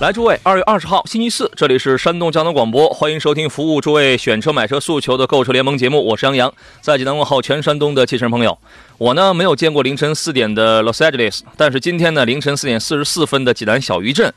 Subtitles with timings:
[0.00, 6.50] 来，诸位，二月二十号星期四，这里是山东交通广播，欢迎收听服务诸位选车买车诉求的购车联盟节目，我是杨洋，
[6.80, 8.58] 在济南问候全山东的汽车朋友。
[8.96, 14.32] 我呢没有见过凌晨四点的 Los Angeles，但是今天呢凌晨四点四十四分的济南小余镇，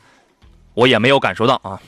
[0.74, 1.80] 我也没有感受到啊。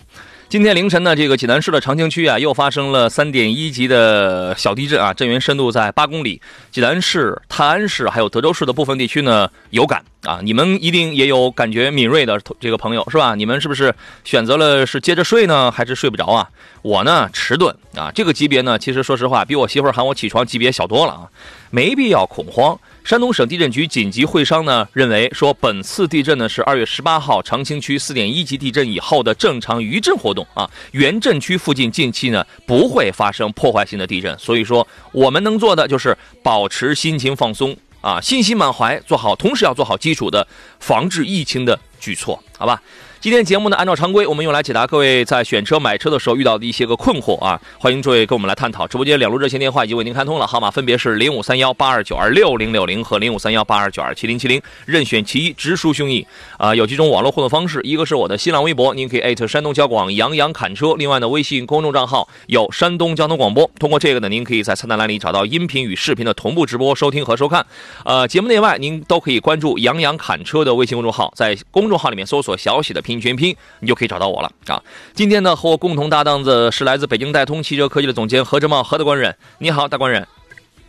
[0.48, 6.40] 今天凌晨呢，这个济南市的长清区啊，又发生了三点一级的小地震啊，震源深度在八公里。
[6.70, 13.34] 济南市、泰安市还有德州市的部分地区呢有感啊，你们一定也有感觉敏锐的这个朋友是吧？
[13.34, 16.48] 你们是不是选择了是接着睡呢，还是睡不着啊？
[16.82, 21.26] 我呢迟钝啊，这个级别呢，其实说实话，比我媳妇喊我起床级别小多了啊，
[21.70, 22.78] 没必要恐慌。
[23.06, 40.44] 山东省地震局紧急会商呢认为说，本次地震呢是二月十八号长清区四点一级地震以后的正常余震活动啊，原震区附近近期呢不会发生破坏性的地震，所以说我们能做的就是保持心情放松啊，信心满怀做好，同时要做好基础的
[40.80, 42.82] 防治疫情的举措，好吧？
[43.26, 47.60] 今天节目呢，按照常规，我们用来解答各位在选车买车的时候遇到的一些个困惑啊。
[47.76, 48.86] 欢迎诸位跟我们来探讨。
[48.86, 56.24] 直播间两路热线电话已经为您开通了，号码分别是零五三幺八二九二六零六零和零五三幺八二九二七零七零，任选其一，直抒胸臆
[56.56, 56.72] 啊。
[56.72, 60.94] 有几种网络互动方式，一个是我的新浪微博，您可以艾特山东交广杨洋侃车。
[60.96, 67.66] 另外呢，微信公众账号有山东交通广播，通过这个呢，您可以在菜单栏里找到音频与视频的同步直播收听和收看。
[68.04, 73.96] 呃，节目内外您都可以关注杨洋侃车的微信公众号，在公众号里面搜索小喜的拼音全拼，你就。
[73.96, 74.82] 可以找到我了啊！
[75.14, 80.28] 今天呢，和我共同搭档的是来自北京戴通汽车科技的总监何志茂，何大官人，你好，大官人。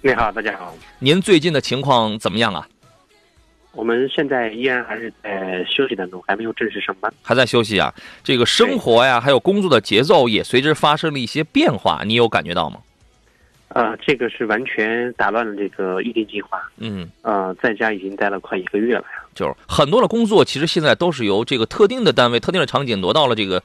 [0.01, 0.75] 你好，大家好。
[0.99, 2.67] 您最近的情况怎么样啊？
[3.71, 7.93] 我们现在依然还是在休息当中，还没有正式上班，还在休息啊。
[8.25, 12.81] 这个生活呀，还有工作的节奏也随之发生了一些变化，你有感觉到吗？
[13.69, 16.61] 呃，这个是完全打乱了这个预定计划。
[16.78, 19.23] 嗯，呃，在家已经待了快一个月了呀。
[19.35, 23.61] 就是很多的工作，其实现在都是由这个特定的单位、特定的场景挪到了这个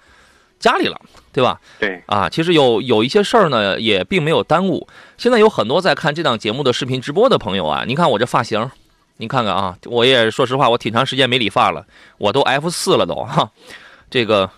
[0.59, 1.01] 家里了，
[1.33, 1.61] 对吧？
[1.79, 2.03] 对。
[2.07, 4.87] 啊，其实有有一些事儿呢，也并没有耽误。
[5.17, 8.71] 现在有很多在看这档节目的视频直播的朋友啊，您看我这发型，
[9.17, 11.87] 您看看啊，我也说实话，我挺长时间没理发了，
[12.19, 13.49] 我都 F 四了都哈。
[14.11, 14.51] 这个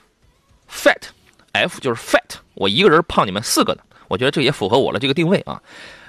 [0.68, 3.82] fat，F 就是 fat，我一个人胖你们四个的。
[4.14, 5.60] 我觉得这也符合我的这个定位啊，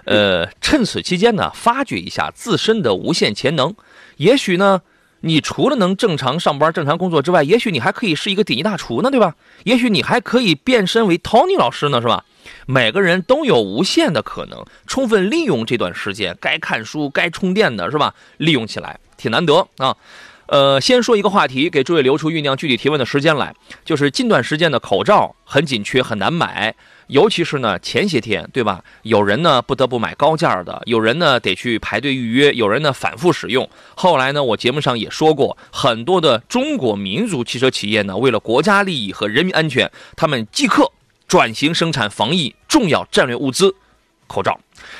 [0.03, 3.75] 呃，趁此期间呢，发掘一下自身的无限潜能。
[4.17, 4.83] 也许呢，
[5.21, 9.33] 你除了能正常上班、正常工作之外，也许你还可以是一个顶级大厨呢，对吧？
[9.63, 12.23] 也许你还可以变身为 Tony 老师呢，是吧？
[12.67, 18.13] 每个人都有无限的可能，充分利用这段时间，该看书、该充电的是吧？
[18.37, 19.97] 利用起来，挺难得啊。
[20.45, 26.75] 呃，先说一个话题，给诸位留出酝酿具体提问的时间来，就是近段时间的口罩很紧缺，很难买。
[27.07, 28.83] 尤其是呢，前些天，对吧？
[29.03, 33.69] 有人呢不得不买高价的，有人呢得去排队预约，有人呢反复使用。
[33.95, 40.91] 后来呢，我节目上也说过，很多的中国民族汽车企业呢，为了国家利益和人民安全，他们即刻
[41.27, 43.75] 转型生产防疫重要战略物资——
[44.27, 44.59] 口罩。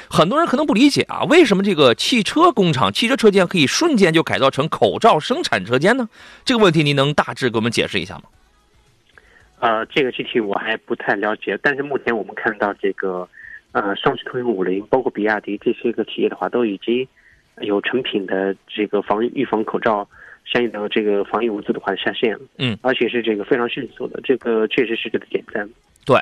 [0.10, 6.08] 很多人可能不理解啊，为什么这个汽车工厂、汽车车间可以瞬间就改造成口罩生产车间呢？
[6.44, 8.24] 这个问题您能大致给我们解释一下吗？
[9.66, 13.28] 呃，这个具体我还不太了解，但是目前我们看到这个，
[13.72, 17.08] 呃，上汽通用五菱，包括比亚迪这些个企业的话，都已经
[17.62, 20.08] 有成品的这个防预防口罩
[20.46, 25.68] 相应的这个防疫物资的话下线了，嗯，而且是这个非常迅速的，这个确实是这个点赞。
[26.06, 26.16] 对，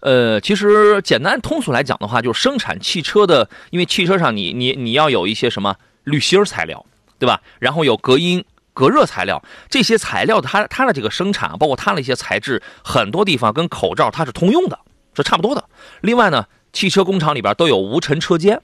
[0.00, 5.74] 呃，其实简单通俗来讲的话，就是生产汽车的，因为汽车上你你你要有一些什么
[6.04, 6.84] 滤芯材料，
[7.18, 7.40] 对吧？
[7.60, 8.44] 然后有隔音。
[8.80, 14.78] 隔热材料这些材料，它它的这个生产，包括它的一些材质，很多地方跟口罩它是通用的，
[15.14, 15.62] 是差不多的。
[16.00, 18.62] 另外呢，汽车工厂里边都有无尘车间，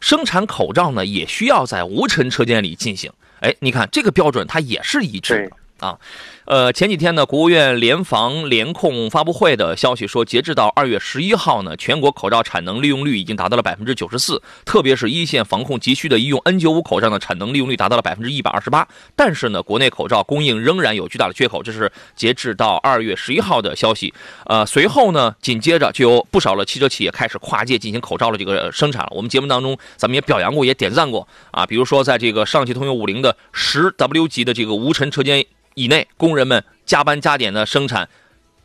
[0.00, 3.12] 生产口罩呢也需要在无尘车间里进行。
[3.38, 5.48] 哎，你看这个标准它也是一致
[5.78, 5.96] 的啊。
[6.44, 18.86] 呃，前几天呢，国务院联防联控发布会的消息说，截至到二月十一号呢，全国口罩产能利用率已经达到了百分之九十四，特别是一线防控急需的医用 N95 口罩的产能利用率达到了百分之一百二十八。
[19.14, 24.12] 但是呢，国内口罩供应仍然有巨大的缺口，这是截至到二月十一号的消息。
[24.46, 29.12] 呃，随后呢，紧接着就有不少的汽车企业开始跨界进行口罩的这个生产了。
[29.12, 35.46] 我们节目当中咱们也表扬过，也点赞过啊，比如说在这个上汽通用五菱的十 W 级的这个无尘车间。
[35.74, 38.08] 以内供，工人们加班加点的生产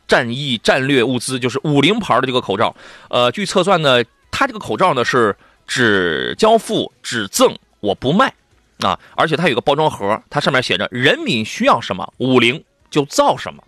[0.06, 2.74] 战役战略物资，就是五菱牌的这个口罩。
[3.10, 5.36] 呃，据测算呢，它这个口罩呢是
[5.66, 8.32] 只交付只赠，我不卖
[8.78, 8.98] 啊。
[9.14, 13.62] 而且它有个包装盒，它上面写着“人民需要什么，五菱就造什么”。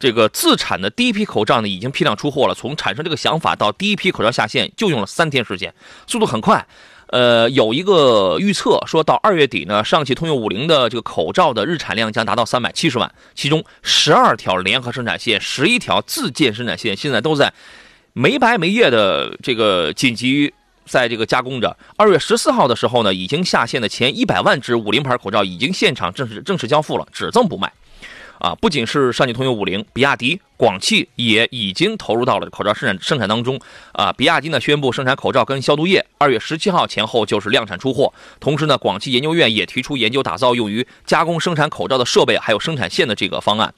[0.00, 2.54] 这个自产的第一批口罩呢，已经批量出货了。
[2.54, 5.74] 从产生这个想法到第一批口罩下线，就用了三天时间，
[6.06, 6.66] 速度很快。
[7.08, 17.52] 呃，有一个预测，说到二月底呢，上汽通用五菱的这个口罩的日产量将达到三百七十万，其中十二条联合生产线、十一条自建生产线现在都在
[18.12, 20.52] 没白没夜的这个紧急
[20.84, 21.76] 在这个加工着。
[21.96, 27.72] 二月十四号的时候呢，已经下线的前一百万只五菱牌口罩已经现场正式正式交付了，只赠不卖。
[28.38, 33.58] 啊，不仅是上汽通用五菱，比亚迪、广汽也已经投入到了口罩生产生产当中。
[33.92, 38.12] 啊，比亚迪呢宣布生产口罩跟消毒液，二月十七号前后就是量产出货。
[38.38, 43.74] 同时呢，广汽研究院也提出研究打造用于加工生产口罩的设备还有生产线的这个方案。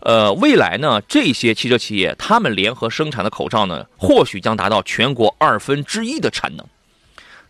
[0.00, 6.66] 呃，未来呢，这些汽车企业他们联合生产的口罩呢，或许将达到全国二分之一的产能。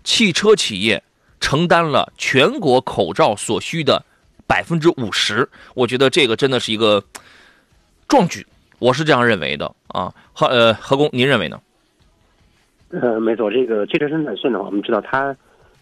[0.05, 1.03] 汽车企业
[1.41, 4.05] 承担了全国口罩所需的。
[4.53, 7.03] 百分之五十，我觉得这个真的是一个
[8.07, 8.47] 壮举，
[8.79, 10.13] 我是这样认为的啊。
[10.35, 11.59] 何呃何工，您认为呢？
[12.91, 15.35] 呃，没错，这个汽车生产线的话，我们知道它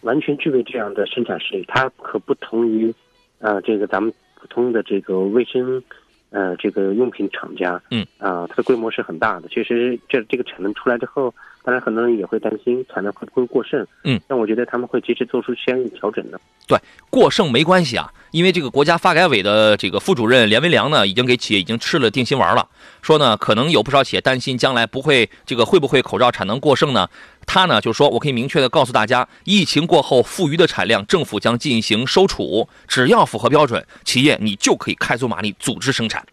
[0.03, 2.95] 完全具备这样的生产实力，它可不同于
[3.39, 5.83] 呃这个咱们普通的这个卫生
[6.29, 9.49] 呃这个用品厂家，嗯啊，它的规模是很大的。
[9.49, 16.39] 其实，这这个产能出来之后，当然很多人也会担心产能会不会过剩，嗯，但我觉得他们会及时做出相应调整的。
[16.67, 16.77] 对，
[17.09, 18.11] 过剩没关系啊。
[18.31, 22.65] 因为这个国家发改委的这个副主任连维良呢，已经给企业已经吃了定心丸了，
[23.01, 27.09] 说呢，可能有不少企业担心将来不会这个会不会口罩产能过剩呢？
[27.45, 36.25] 他呢就说，我可以明确的告诉大家，疫情过后富余的产量，政府将进行收储，只要符合标准，企业你就可以开足马力组织生产，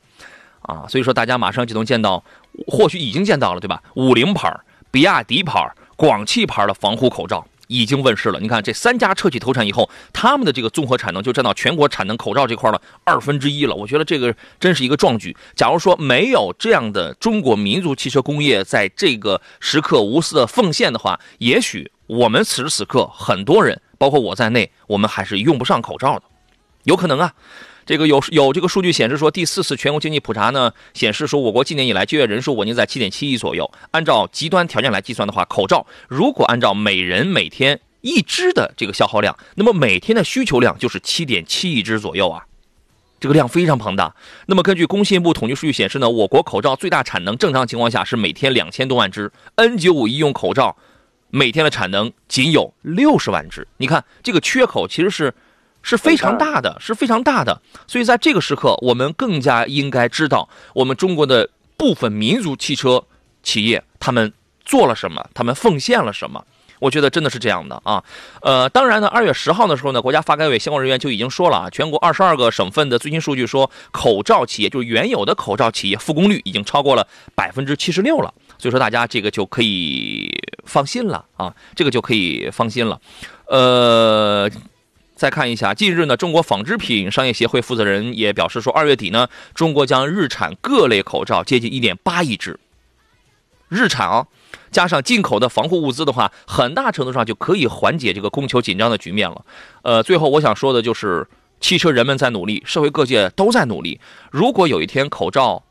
[0.61, 2.23] 啊，所以说大家马上就能见到，
[2.69, 3.83] 或许已经见到了，对吧？
[3.97, 4.57] 五菱牌、
[4.91, 7.47] 比亚迪牌、广汽牌的防护口罩。
[7.71, 8.41] 已经问世了。
[8.41, 13.75] 你看，这三家车企投产以后，他们的这个综合产能就占到全国产能口罩这块的二分之一了。
[13.75, 15.37] 我觉得这个真是一个壮举。
[15.55, 26.23] 假如说没有这样的中国民族汽车工业在这个时刻无私的奉献的话，也许我们此时此刻很多人，包括我在内，我们还是用不上口罩的，
[26.85, 27.35] 有可能啊。
[27.89, 33.73] 这个有有这个数据显示说，第四次全国经济普查呢显示说，我国今年以来就业人数稳定在七点七亿左右。
[33.93, 42.45] 按照极端条件来计算的话，口罩如果按照每人每天一支的这个消耗量，那么每天的需求量就是七点七亿只左右啊，
[43.21, 44.15] 这个量非常庞大。
[44.45, 50.77] 那么根据工信部统计数据显示呢，我国口罩最大产能正常情况下是每天两千多万只，N95 医用口罩
[51.31, 53.67] 每天的产能仅有六十万只。
[53.79, 55.33] 你看这个缺口其实是。
[55.83, 63.05] 是非常大的，是非常大的，所以在这个时刻，我们更加应该知道我们中国的部分民族汽车
[63.43, 64.33] 企业他们
[64.65, 66.45] 做了什么，他们奉献了什么。
[66.81, 68.05] 我觉得真的是这样的啊。
[68.41, 78.33] 呃，当然呢，二月十号的时候呢，国家发改委相关人员就已经说了啊，全国二十二个省份的最新数据说，口罩企业就是原有的口罩企业复工率已经超过了百分之七十六了。
[78.59, 80.31] 所以说大家这个就可以
[80.67, 83.01] 放心了啊，这个就可以放心了。
[83.47, 84.51] 呃。
[85.19, 92.61] 再看一下，近日呢，中国纺织品商业协会负责人也表示说，二月底呢，中国将日产各类口罩接近一点八亿只。
[93.69, 94.29] 日产啊，
[94.71, 99.45] 加上进口的防护物资的话，很大程度上就可以缓解这个供求紧张的局面了。
[99.83, 101.27] 呃，最后我想说的就是，
[101.59, 104.01] 汽车人们在努力，社会各界都在努力。
[104.31, 105.65] 如果有一天口罩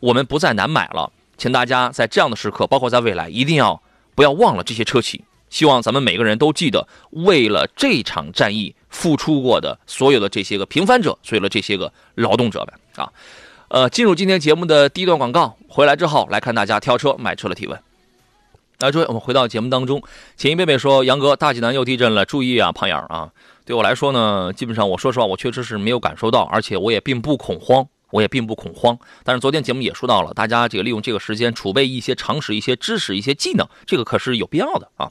[0.00, 3.82] 我们不再难买了，请大家在这样的时刻，包括在未来，一定要
[4.14, 5.22] 不要忘了这些车企。
[5.54, 13.12] 希望咱们每个人都记得，为了这场战役付出过的所有的这些个平凡者，所有的这些个劳动者们啊，
[13.68, 17.80] 呃，进入今天节目的第一段广告，回来之后来看大家挑车买车的提问。
[18.80, 20.02] 来，诸位，我们回到节目当中，
[20.36, 23.30] 前一贝贝说：“杨哥，大济南又地震了，注意啊，胖眼儿啊！”
[23.64, 28.98] 对我来说呢，基本上我说实话，我确实是没有感受到，而且我也并不恐慌我也并不恐慌。
[29.22, 35.10] 但是昨天节目也说到了，大家这个利用这个时间储备一些常识、一些知识、一些技能，这个可是有必要的啊。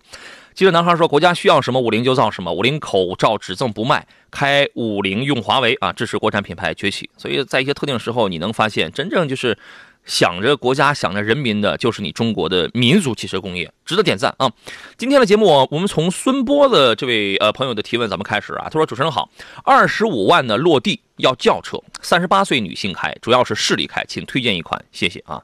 [0.53, 2.53] 记者男孩说：“国家需要什么，五菱就造什么。
[2.53, 7.09] 五菱口罩只赠不卖，开五菱用华为啊，支持国产品牌崛起。
[7.17, 9.57] 所以在一些特定时候，你能发现，真正就是
[10.05, 14.51] 想着国家、想着人民的，就是你中国的民族汽车工业，值得点赞啊！
[14.97, 18.65] 今天的节目，我们从孙波的这位呃朋友的提问咱们开始啊。
[18.65, 19.29] 他说：主持人好，
[19.63, 25.41] 二十五万的落地要轿车，三十八岁女性开，主要是市里开，请推荐一款，谢谢啊。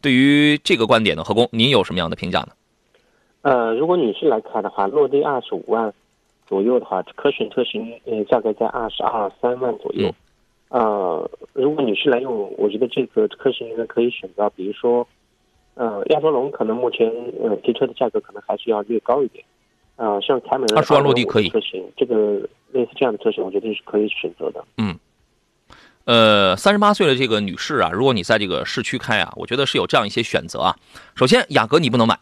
[0.00, 2.48] 对于这个观点呢，何工，您有什么样的评价呢？”
[3.42, 5.92] 呃，如果女士来看的话，落地二十五万
[6.46, 10.12] 左右的话，可选车型呃价格在二十二三万左右。
[10.68, 15.06] 呃，如果女士来用，我觉得这个车型应该可以选择，比如说，
[15.74, 17.10] 呃，亚洲龙可能目前
[17.42, 19.44] 呃提车的价格可能还是要略高一点。
[19.96, 22.38] 呃，像凯美瑞二十万落地可以车型，这个
[22.70, 24.64] 类似这样的车型，我觉得是可以选择的。
[24.76, 24.94] 嗯。
[26.04, 30.76] 呃，三十八岁的这个女士啊，如果你在这个市区开啊，我觉得是有这样一些选择啊。
[31.14, 32.18] 首先，雅阁你不能买。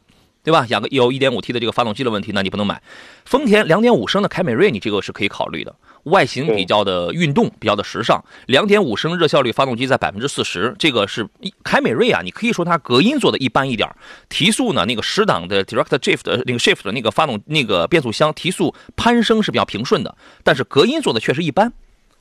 [0.47, 0.65] 对吧？
[0.69, 2.81] 雅阁有 1.5T 的这个发动机的问题，那你不能买。
[3.25, 5.75] 丰田2.5升的凯美瑞，你这个是可以考虑的，
[6.05, 8.25] 外形比较的运动，比较的时尚。
[8.47, 11.29] 2.5升热效率发动机在百分之四十，这个是
[11.65, 12.21] 凯美瑞啊。
[12.23, 13.93] 你可以说它隔音做的一般一点，
[14.29, 21.73] 提速呢，那个十档的 Direct Shift 的那个 Shift 的那个发动那个变速箱提速攀升是比较平顺的，但是隔音做的确实一般，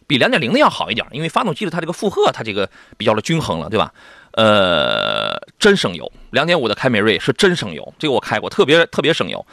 [0.08, 2.68] 比2.0的要好一点，因为发动机的它这个负荷它这个
[2.98, 3.94] 比较的均衡了，对吧？
[4.36, 9.46] 呃，真省油，两点五的凯美瑞是真省油，这个我开过，特别特别省油。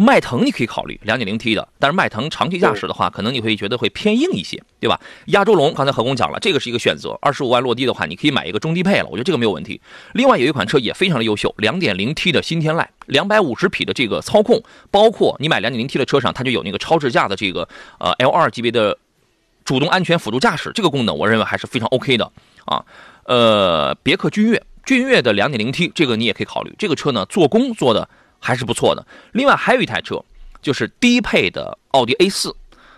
[0.00, 5.00] 迈腾你可以考虑两点零 T 的，但是迈腾长期驾驶的话，可能你会觉得会偏硬一些，对吧？
[5.26, 9.80] 亚洲龙刚才何工讲了，这个是一个选择，二十五万落地的话，你可以买一个中低配了，我觉得这个没有问题。
[10.12, 17.68] 另外有一款车也非常的优秀，两点零 T 的新天籁，两百五十匹的这个操控，包括你买两点零 T 的车上，它就有那个超智驾的这个
[17.98, 18.96] 呃 L 二级别的
[19.68, 22.32] 主动安全辅助驾驶这个功能，我认为还是非常 OK 的
[22.64, 22.82] 啊。
[23.24, 26.74] 呃，别克君越，君越的 2.0T，这个你也可以考虑。
[26.78, 28.08] 这个车呢，做工做的
[28.40, 29.06] 还是不错的。
[29.32, 30.24] 另外还有一台车，
[30.62, 32.54] 就是低配的奥迪 A4。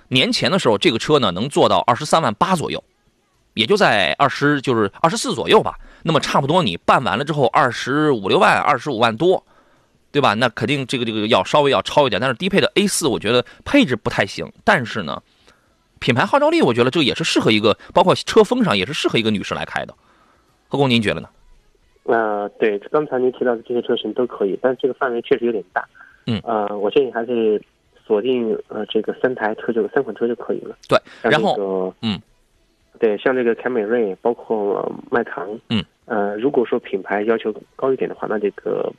[0.07, 2.81] 年前的时候，这个车呢能做到二十三万八左右，
[3.55, 5.77] 也就在二十就是二十四左右吧。
[6.05, 9.45] 那么差不多你办完了之后，二十五六万，二十五万多，
[10.12, 10.35] 对吧？
[10.35, 12.21] 那肯定这个这个要稍微要超一点。
[12.21, 15.21] 但是低配的 A4，我觉得配置不太行，但是呢，
[16.00, 19.95] 品牌号召力，我觉得这个也是适合一个，包括车风上也是适合一个女士来开的。
[20.69, 21.28] 何工，您觉得呢？
[22.04, 25.87] 呃，对，刚才您提到的这些车型都可以，但是这个范围确实有点大。
[26.26, 27.61] 嗯，呃，我建议还是
[28.07, 30.75] 锁定呃这个三台车，这个三款车就可以了。
[30.88, 32.21] 对，然后嗯，
[32.99, 38.90] 对，像这个凯美瑞，包括迈腾，嗯，呃，如果说品牌要求高一点的话，那这个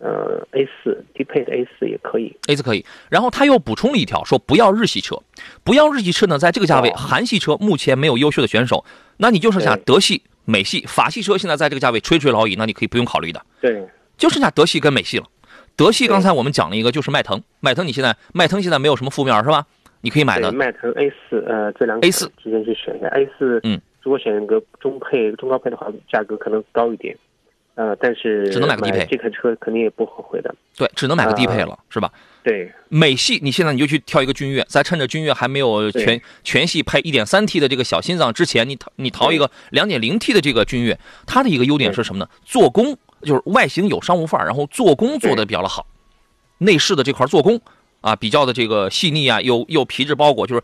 [0.00, 2.84] 呃 A 四低配的 A 四也可以，A 四可以。
[3.08, 5.16] 然后他又补充了一条，说不要日系车，
[5.62, 8.84] 不要日系车呢，在这个价位，韩系车目前没有优秀的选手，
[9.18, 10.22] 那你就剩下德系。
[10.46, 13.40] 美系、法系车现在在这个价位垂垂老矣，那你可以不用考虑的。
[13.60, 15.26] 对，就剩下德系跟美系了。
[15.76, 17.40] 德系刚才我们讲了一个，就是迈腾。
[17.60, 19.64] 迈腾你现在，迈腾现在没有什么负面是吧？
[20.00, 20.50] 你可以买的。
[20.50, 23.60] 迈腾 A 四，呃，这两个 A 四之间去选一下 A 四。
[23.62, 27.16] 嗯，如果选一个中配、中高配的话，价格可能高一点。
[27.80, 30.54] 呃，但是只能买个低配，这台车肯定也不后悔的。
[30.76, 32.12] 对，只能买个低配了，是吧？
[32.42, 42.28] 对，美系你现在你就去挑一个君越，再趁着君越还没有全全系配一点三 T 的这个小心脏之前，你淘你淘一个两点零 T 的这个君越，它的一个优点是什么呢？
[42.44, 45.86] 做工就是外形有商务范儿，然后做工做的比较的好，
[46.58, 47.58] 内饰的这块做工
[48.02, 50.62] 啊比较的这个细腻啊，又又皮质包裹，就是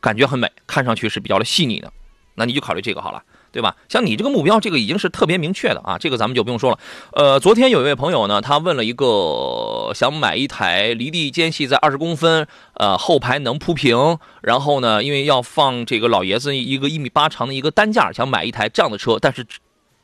[0.00, 1.92] 感觉很美，看上去是比较的细腻的，
[2.36, 3.20] 那你就考虑这个好了。
[3.52, 3.76] 对吧？
[3.88, 6.78] 像你这个目标，这个已经是特别明确的啊，这个咱们就不用说了。
[7.12, 19.46] 呃，昨天有一位朋友呢，他问了一个想买一台离地间隙在二十公分，呃，后排能铺平，然后呢，因为要放这个老爷子一个一米八长的一个担架，想买一台这样的车，但是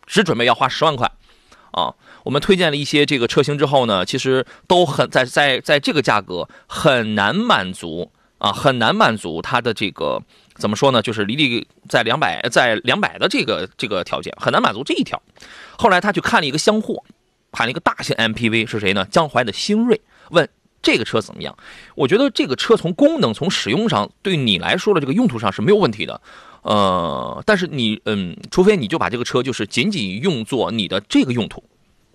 [0.06, 1.10] 只准备要花十万块，
[1.70, 10.20] 啊，我们推荐了一些这个车型之后呢，其实都很在在在这个价格很难满足啊，很难满足他的这个。
[10.58, 11.00] 怎么说呢？
[11.00, 15.22] 就是离地在两百，在两百的这个这个条件很难满足这一条。
[15.78, 17.02] 后来他去看了一个箱货，
[17.52, 19.06] 看了一个大型 MPV 是谁呢？
[19.10, 20.00] 江淮的星锐。
[20.30, 20.46] 问
[20.82, 21.56] 这个车怎么样？
[21.94, 26.20] 我觉得这个车从功能、从使用上，对你来说的这个用途上是没有问题的。
[26.62, 31.62] 呃，但是你嗯，除非你就把这个车就是仅仅用作你的这个用途。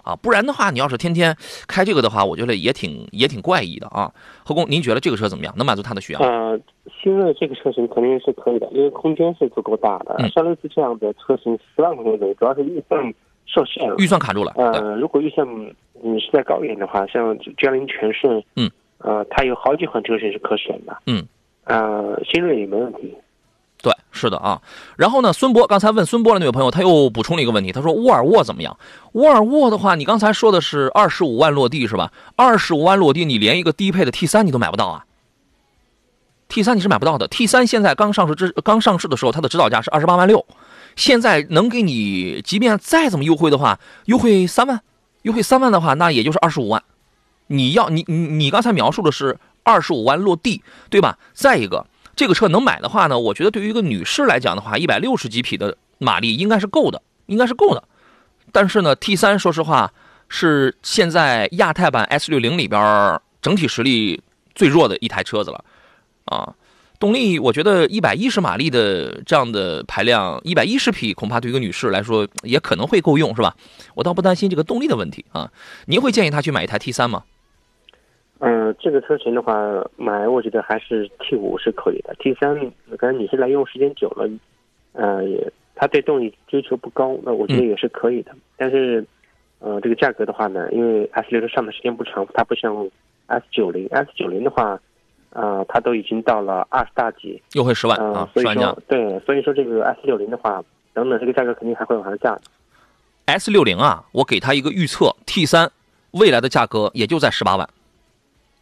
[0.04, 1.36] 啊，不然的话，你要是天天
[1.68, 4.12] 开这个的话，我觉得也挺也挺怪异的啊。
[4.46, 5.54] 何工，您觉得这个车怎么样？
[5.58, 6.20] 能满足他的需要？
[6.20, 6.60] 呃，
[7.02, 10.18] 新锐这个车型肯定是可以的，因为空间是足够大的。
[10.30, 13.14] 像类似这样的车型，十万块钱左右，主要是预算
[13.46, 13.96] 受限了。
[13.98, 14.52] 预算卡住了。
[14.58, 15.48] 呃，如果预算
[16.02, 20.98] 你是在高一点的话，像江铃全顺，嗯，呃，它有好几款车型是可选的。
[21.06, 21.26] 嗯，
[21.64, 23.16] 呃，新锐也没问题。
[24.14, 24.62] 是的啊。
[24.96, 28.78] 然后呢，孙博刚才问孙博的那位朋友，他又补充了一个问题，他说沃尔沃怎么样？
[29.12, 32.14] 沃尔沃的话，你刚才说的是二十五万落地是吧？
[32.38, 35.06] 二十五万落地，你连一个低配的 T 三你都买不到啊。
[36.48, 40.46] T 三你是买不到的，T 三现在刚上市之刚上市的时候，它的指导价是二十八万六，
[40.96, 44.82] 现在能给你，即便再怎么优惠的话，优惠三万，
[45.24, 46.84] 优惠三万的话，那也就是二十五万。
[47.48, 51.18] 你要你你你刚才描述的是二十五万落地，对吧？
[51.34, 57.84] 再一个，这个车能买的话呢，我觉得对于一个女士来讲的话，一百六十几匹的马力应该是够的，应该是够的。
[58.52, 59.92] 但是呢，T 三说实话
[60.30, 64.22] 是现在亚太版 S 六零里边整体实力
[64.54, 65.64] 最弱的一台车子了。
[66.26, 66.54] 啊，
[67.00, 73.56] 动力我觉得一百一十马力的这样的排量，一百一十匹恐怕对于一个女士来说也可能会够用，是吧？
[73.96, 75.52] 我倒不担心这个动力的问题啊。
[75.88, 77.24] 您会建议她去买一台 T 三吗？
[78.46, 79.56] 嗯，这个车型的话，
[79.96, 82.14] 买我觉得还是 T 五是可以的。
[82.20, 82.54] T 三
[82.98, 84.30] 可能你是来用时间久了，
[84.92, 88.32] 呃，也它对动力追求不高，那我觉得也是可以的。
[88.58, 89.06] 但是，
[89.60, 92.90] 呃，这个价格的话呢，因为 S 六的上的时间不长，它不像
[93.28, 94.80] S 九零，S 九零的话。
[95.36, 102.40] 呃，它都已经到了二十大几，优惠十万啊，所以说对，所以说这个 S 六零的话，等等这个价格肯定还会往上降。
[103.26, 105.72] S 六零啊，我给它一个预测，T 三
[106.12, 107.68] 未来的价格也就在十八万，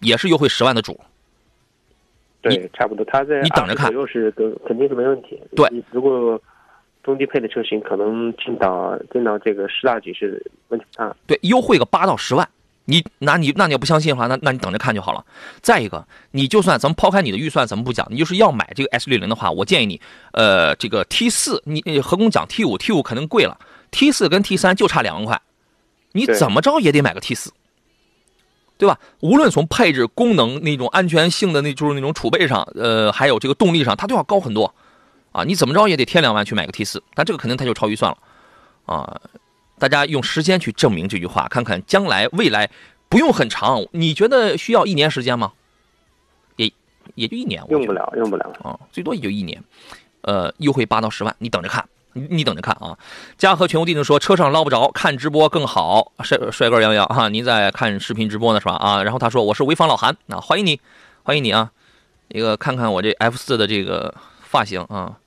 [0.01, 0.99] 也是优惠十万的主。
[2.41, 4.31] 对，差不多，他在你等着看，又是
[4.65, 5.39] 肯定是没问题。
[5.55, 6.41] 对，如果
[7.03, 11.15] 中低配的车型可能进到进到这个十大几是问题不大。
[11.25, 12.47] 对，优惠个八到十万。
[12.85, 15.23] 你那你那你要不相信的话，那那你等着看就好了。
[15.61, 18.05] 再一个，你就算咱们抛开你的预算，咱们不讲？
[18.09, 20.01] 你就是要买这个 S 六零的话，我建议你，
[20.33, 23.55] 呃，这个 T 四，你何工讲 T 五？T 五肯定贵了
[23.91, 25.39] ，T 四跟 T 三就差两万块，
[26.11, 27.53] 你怎么着也得买个 T 四，
[28.81, 28.97] 对吧？
[29.19, 34.73] 无论从配置、功能、那种安全性的那就是那种储备上，呃，还有这个动力上，它都要高很多，
[35.31, 38.17] 啊，你怎么着也得添两万去买个 T 四，但这个肯定它就超预算了，
[38.87, 39.21] 啊。
[39.77, 42.67] 大家用时间去证明这句话，看看将来未来
[43.07, 45.51] 不用很长，你觉得需要一年时间吗？
[46.55, 46.71] 也
[47.13, 49.63] 也就一年，用不了，用不了啊，最多也就一年。
[50.21, 52.97] 呃，优惠八到十万，你等着看，你你等着看啊。
[53.37, 56.11] 嘉禾全屋定制说车上捞不着，看直播更好。
[56.23, 58.73] 帅帅哥杨洋哈，您在看视频直播呢是吧？
[58.75, 60.79] 啊，然后他说我是潍坊老韩啊，欢迎你，
[61.23, 61.71] 欢迎你啊。
[62.29, 65.17] 一个看看我这 F 四的这个发型啊，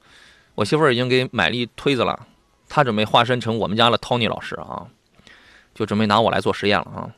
[0.54, 2.26] 我媳妇儿已经给买了一推子了。
[2.68, 4.86] 他准备化身成我们家的 Tony 老师啊，
[5.74, 7.10] 就准备拿我来做实验了啊，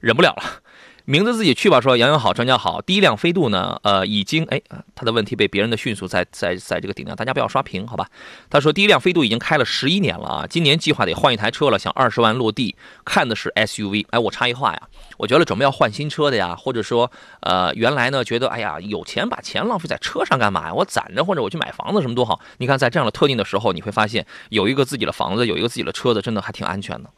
[0.00, 0.61] 忍不了了。
[1.04, 1.80] 名字自己去吧。
[1.80, 2.80] 说杨洋好，专家好。
[2.80, 4.60] 第一辆飞度呢，呃，已经哎，
[4.94, 8.06] 他的问题被别人的迅速在在在这个顶上，大家不要刷屏，好吧？
[8.48, 14.06] 他说第一辆飞度已经开了十一年了啊，今年计划得换一台车了，想二十万落地，看的是 SUV。
[14.10, 14.82] 哎，我插一话呀，
[15.16, 17.10] 我觉得准备要换新车的呀，或者说
[17.40, 20.74] 呃，原来呢觉得哎呀有钱把钱浪费在车上干嘛呀？
[20.74, 22.38] 我攒着或者我去买房子什么多好。
[22.58, 27.10] 你看在这样的特定的时候，你会发现有一个自己的房子，有一个自己的车子，真的还挺安全的。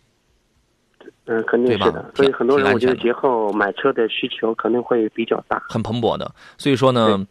[1.27, 6.31] 嗯，肯定是的，所以很多人我觉得节后买车的需求可能会比较大，很蓬勃的。
[6.59, 7.27] 所以说呢，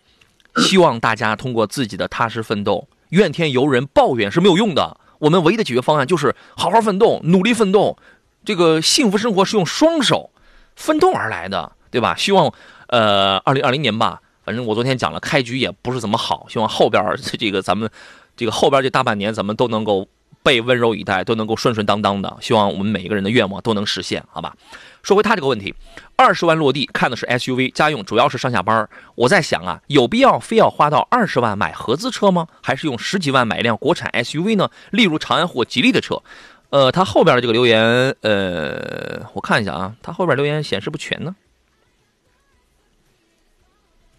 [0.56, 4.98] 希望大家通过自己的踏实奋斗，怨天尤人、抱怨是没有用的。
[5.20, 7.96] 我们唯一的解决方案就是好好奋斗，努力奋斗。
[8.44, 10.32] 这个幸福生活是用双手
[10.76, 12.16] 奋斗而来的，对吧？
[12.18, 12.52] 希望
[12.88, 17.88] 呃，二零二零年吧，反正我昨天讲了，开局也不是怎么好，希望后边这个咱们
[18.36, 20.08] 这个后边这大半年咱们都能够。
[20.44, 22.38] 被温柔以待，都能够顺顺当当的。
[22.42, 24.56] 希望我们每一个人的愿望都能实现，好吧？
[25.02, 25.74] 说回他这个问题，
[26.16, 28.88] 二十万落地看的是 SUV 家用，主要是上下班。
[29.16, 32.48] 我在想啊，有必要非要花到二十万买合资车吗？
[32.62, 34.70] 还是用十几万买一辆国产 SUV 呢？
[34.92, 36.22] 例如长安或吉利的车。
[36.70, 41.36] 呃，他后边的这个留言，呃，我看一下啊，他后边留言显示不全呢。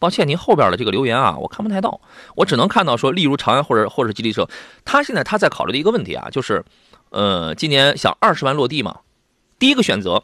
[0.04, 1.98] 抱歉，您后边的这个留言啊，我看不太到，
[2.34, 4.46] 我只能看到说，例如长安或者或者吉利车，
[4.84, 6.62] 他现在他在考虑的一个问题啊，就是，
[7.08, 9.00] 呃，今年想二十万落地嘛，
[9.58, 10.22] 第一个选择，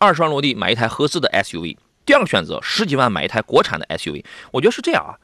[0.00, 5.14] 二十万落地买一台合资的 SUV，第二个选择十几万买一台国产的 SUV，我觉得是这样啊，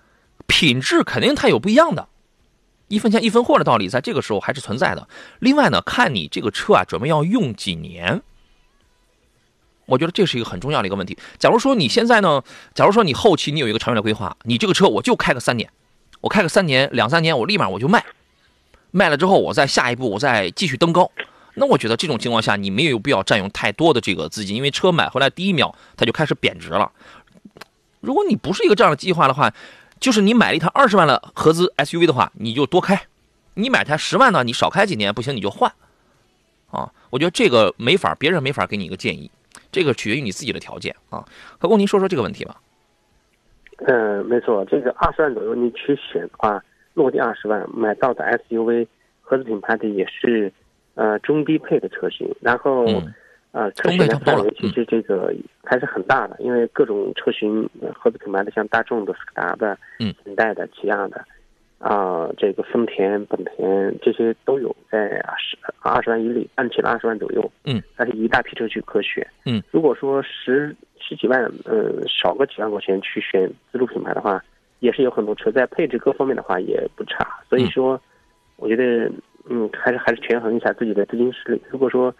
[0.46, 2.06] 品质肯定它有不一样的，
[2.87, 5.08] 一分钱一分货的道理，在这个时候还是存在的。
[5.40, 8.22] 另外呢，看你这个车啊，准备要用几年。
[9.87, 11.16] 我觉得这是一个很重要的一个问题。
[11.38, 12.42] 假如说你现在呢，
[12.75, 15.70] 假如说你后期你有一个长远的规划，你这个车我就开个三年，
[16.20, 18.05] 我开个三年两三年，我立马我就卖，
[18.90, 21.11] 卖了之后我再下一步我再继续登高。
[21.55, 26.90] 那我觉得这种情况下你没有必要占用太多的这个资金，因为车买回来第一秒它就开始贬值了。
[28.01, 29.53] 如果你不是一个这样的计划的话，
[30.01, 32.97] 就是你买了一台二十万的合资 SUV 的话，你就多开；
[33.55, 35.73] 你买台十万的，你少开几年不行你就换。
[36.70, 39.31] 啊，我觉得这个没法，别人没法给你一个建议。
[39.74, 41.24] 这个取决于你自己的条件啊，
[41.58, 42.54] 何工，您说说这个问题吧。
[43.78, 46.62] 嗯，没错，这个二十万左右你去选的话，
[46.94, 48.87] 落地二十万买到的 SUV，
[49.20, 50.52] 合资品牌的也是
[50.94, 52.87] 呃中低配的车型，然后。
[52.87, 53.12] 嗯
[53.54, 55.32] 呃，车型的范围其实这个
[55.62, 61.24] 还是很大的，因为各种车型，合资品牌的像大众的、斯柯达的、嗯，现代的、起亚的，
[61.85, 74.42] 啊，这个丰田、本田这些都有，在十二十万以里，按起了二十万左右，嗯，但是一大批车去可选，嗯，如果说十十几万，呃，少个几万块钱去选自主品牌的话，
[74.81, 78.01] 也是有很多车在配置各方面的话也不差，所以说，
[78.57, 79.12] 我觉得，
[79.51, 82.14] 嗯，还是还是权衡一下自己的资金实力，如果说。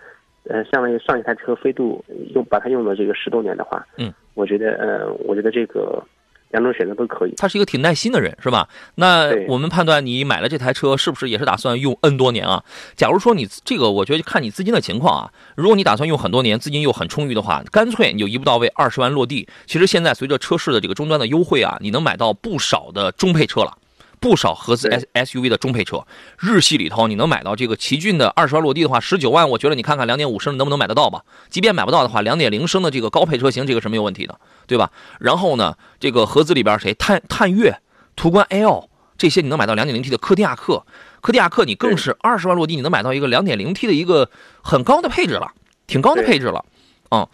[0.47, 6.05] 呃，相当于上一台车飞度用把它用了这个十多年的话，嗯，我觉得呃，我觉得这个
[6.55, 7.35] 两种选择都可以。
[7.37, 8.69] 他是一个挺耐心的人，是吧？
[8.95, 12.63] 那我们判断你买了这台车是不是也是打算用 N 多年啊？
[12.95, 15.33] 假如说你这个，我觉得看你资金的情况啊。
[15.57, 19.49] 如果你打算用很多年，资金又很充裕的话，干脆你就一步到位，二十万落地。
[19.67, 23.77] 其实现在随着车市的这个终端的优惠啊，你能买到不少的中配车了。
[24.25, 26.07] 不少合资 S SUV 的中配车，
[26.39, 31.25] 日系里头你能买到这个奇骏的二十万落地的话，十九万，我觉得你看看两点五升能不能买得到吧？
[31.51, 34.91] 即便买不到的话，两点零升的这个高配车型，这个是没有问题的，对吧？
[35.21, 37.79] 然后呢，这个合资里边谁探探岳、
[38.17, 40.87] 途观 L 这些你能买到两点零 T 的柯迪亚克，
[41.21, 44.31] 柯迪亚克你更是二十万落地，你能买到一个两点零 T 的一个
[44.63, 45.53] 很高的配置了，
[45.87, 46.65] 挺高的配置了，
[47.11, 47.29] 嗯，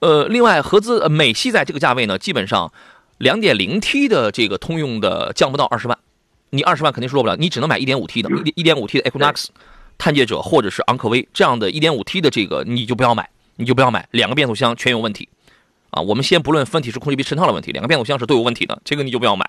[0.00, 2.70] 呃，另外合资美系在这个价位呢，基本上
[3.16, 5.98] 两点零 T 的这个通用的降不到二十万。
[6.54, 9.46] 你二十万肯定是落不了，你只能买一点五 T 的，一一点五 T 的 Equinox
[9.98, 15.28] 探界者或者是昂科威这样的一点五 T 的这个你就不要买，你就不要买，两个变速箱全有问题，
[15.90, 19.48] 啊，我们先不论分体式空气臂衬套的问题，两个变速箱是都有问题的，这个你就不要买，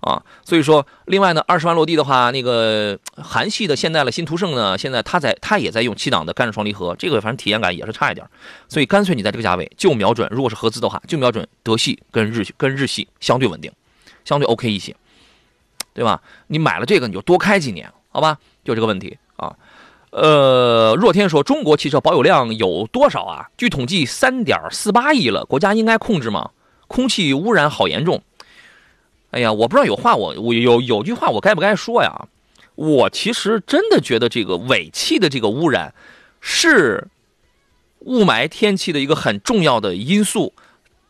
[0.00, 8.26] 啊，所以说，另外呢，二十万落地的话，那个韩系的现代的新途胜呢，现在它在它也在用七档的干式双离合，这个反正体验感也是差一点，
[8.68, 13.70] 所以干脆你在这个价位就瞄准，如果是合资的话，就瞄准德系跟日跟日系相对稳定，
[14.24, 14.94] 相对 OK 一些。
[15.98, 16.22] 对吧？
[16.46, 18.38] 你买了这个，你就多开几年，好吧？
[18.64, 19.56] 就这个问题啊。
[20.12, 23.50] 呃，若天说中国汽车保有量有多少啊？
[23.56, 25.44] 据统计，三点四八亿了。
[25.44, 26.50] 国家应该控制吗？
[26.86, 28.22] 空气污染好严重。
[29.32, 32.28] 哎呀，我不知道有话我我有有句话我该不该说呀？
[32.76, 35.92] 我其实真的觉得这个尾气的这个污染
[36.40, 37.08] 是
[37.98, 40.54] 雾霾天气的一个很重要的因素。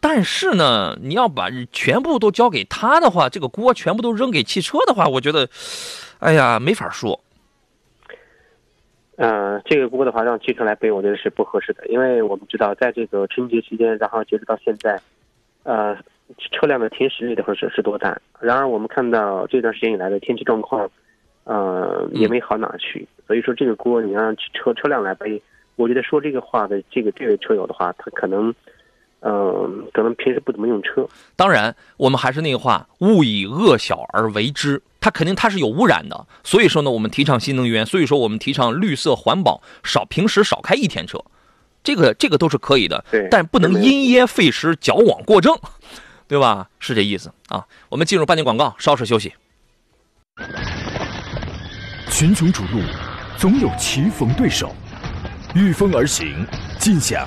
[0.01, 5.49] 但是呢，你要把全部都交给他的话，这个锅全部都扔给汽车的话，我觉得，
[6.21, 7.19] 哎呀，没法说。
[9.17, 15.01] 呃，这个锅的话让汽车来背，我觉得是不合适的，因为我们知道，在这个春节期间，然后截止到现在，
[15.65, 15.97] 呃，
[16.53, 18.17] 车辆的停驶率的话是是多大？
[18.39, 20.89] 然而我们看到这段时间以来的天气状况，
[21.43, 23.09] 呃，也没好哪去。
[23.27, 25.43] 所以说，这个锅你让车车辆来背，
[25.75, 28.55] 我觉得说这个话的这个这位车友的话，他可能。
[29.21, 31.07] 嗯，可能平时不怎么用车。
[31.35, 34.81] 当然，我们还是那句话，勿以恶小而为之。
[35.01, 36.27] 它肯定它是有污染的。
[36.45, 41.23] 所以说呢，我们提倡新能源，所以说我们提倡绿色环保，少平时少开一天车，
[41.83, 43.05] 这个这个都是可以的。
[43.11, 45.57] 对，但不能因噎废食，矫枉过正，
[46.27, 46.69] 对吧？
[46.79, 47.65] 是这意思啊。
[47.89, 49.33] 我们进入半点广告，稍事休息。
[52.11, 52.81] 群雄逐鹿，
[53.37, 54.75] 总有棋逢对手，
[55.55, 56.47] 御风而行，
[56.79, 57.27] 尽享。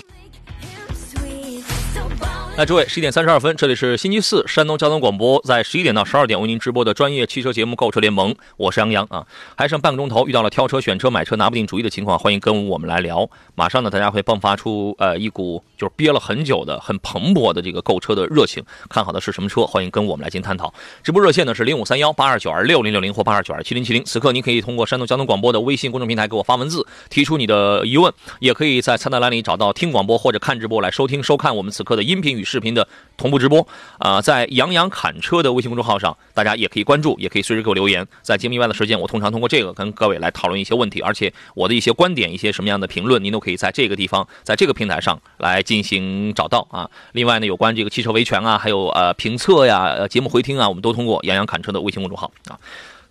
[2.57, 9.25] 那诸位，十一点三十二分，这里是星期四山东交通广播，在十一点到十二点为您直播的专业汽车节目《购车联盟》，我是杨洋啊。
[9.55, 13.27] 还剩半个钟头，遇到了挑车、选车、买车拿不定主意的情况，欢迎跟我们来聊。
[13.55, 18.61] 马上呢，大家会迸发出呃一股就是憋了很久的、很蓬勃的这个购车的热情。
[18.89, 19.65] 看好的是什么车？
[19.65, 20.71] 欢迎跟我们来进行探讨。
[21.01, 24.03] 直播热线呢是零五三幺八二九二六零六零或八二九二七零七零。
[24.03, 32.87] 此刻您可以通过山东交通广播的微信公众平台给我发文字，提出你的疑问，也可以在菜单栏里找到听广播或者看直播来收听收看我们此刻的音频与视频的。
[33.17, 33.67] 同步直播
[33.99, 38.07] 啊，在杨洋侃车的微信公众号上，大家也可以关注，也可以随时给我留言。
[38.23, 46.89] 在节目以外的时间，我通常通过这个跟各位来讨论一些问题，而且我的一些观点、一些什么样的评论，您都可以在这个地方，在这个平台上来进行找到啊。
[47.11, 52.57] 另外呢，有关这个汽车维权啊，还有呃评测呀、节目回听啊，我们都通过杨洋侃车的微信公众号啊。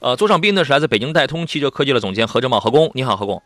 [0.01, 3.41] 呃，座上宾呢是来自北京戴通汽车科技的总监何正茂何工，你好，何工。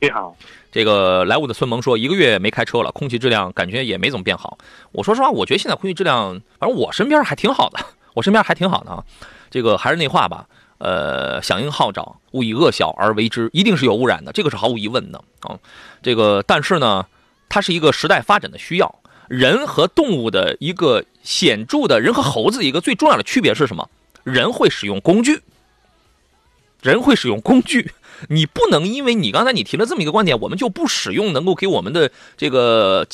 [0.00, 0.34] 你好。
[0.72, 4.56] 这个莱芜的孙萌说一个月没开车了，空气质量感觉也没怎么变好。
[4.92, 7.78] 我说实话，我觉得现在空气质量，反正我身边还挺好的，
[8.14, 9.04] 我身边还挺好的啊。
[9.50, 10.46] 这个还是那话吧，
[10.78, 15.58] 呃，响应号召，勿以恶小而为之，一定是有污染的，这个是毫无疑问的啊。
[16.02, 17.06] 这个但是呢，
[17.50, 18.94] 它是一个时代发展的需要。
[19.28, 23.88] 人和动物的一个显著的，人和猴子一个最重要的区别是什么？
[24.24, 25.42] 人会使用工具，
[26.80, 27.92] 人会使用工具。
[28.28, 33.06] 你不能因为你刚才你提了这么一个观点，我们就不使用能够给我们的这个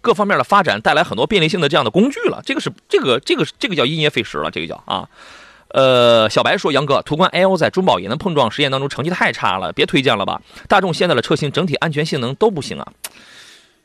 [0.00, 2.42] 各方面的发展带来很多便利性的这样的工具了。
[2.44, 5.08] 这个是这个这个这个叫因噎废食了，这个叫啊。
[5.68, 10.40] 呃，小白说杨哥，途观 L 在中保研的碰撞实验当中成绩太差了，别推荐了吧。
[10.66, 12.92] 大众现在的车型整体安全性能都不行啊。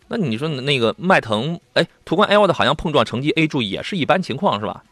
[0.07, 4.83] 那你说那个迈腾，哎，途观 L 的好像碰撞成绩 A 柱也是一般情况是吧？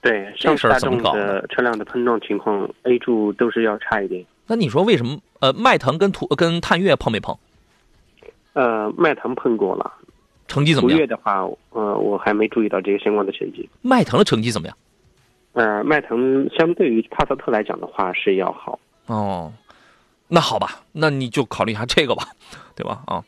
[0.00, 4.24] 对，像大众的车辆的碰撞情况 A 柱都是要差一点。
[4.46, 5.18] 那你说为什么？
[5.40, 7.36] 呃，迈腾跟途跟探岳碰没碰？
[8.52, 9.92] 呃，迈腾碰过了，
[10.48, 10.96] 成绩怎么样？
[10.96, 13.68] 途岳的话，呃，我还没注意到这个相关的成绩。
[13.82, 14.76] 迈腾的成绩怎么样？
[15.52, 18.78] 呃，迈腾相对于帕萨特来讲的话是要好。
[19.06, 19.52] 哦，
[20.28, 22.24] 那好吧，那你就考虑一下这个吧，
[22.74, 23.02] 对吧？
[23.06, 23.22] 啊，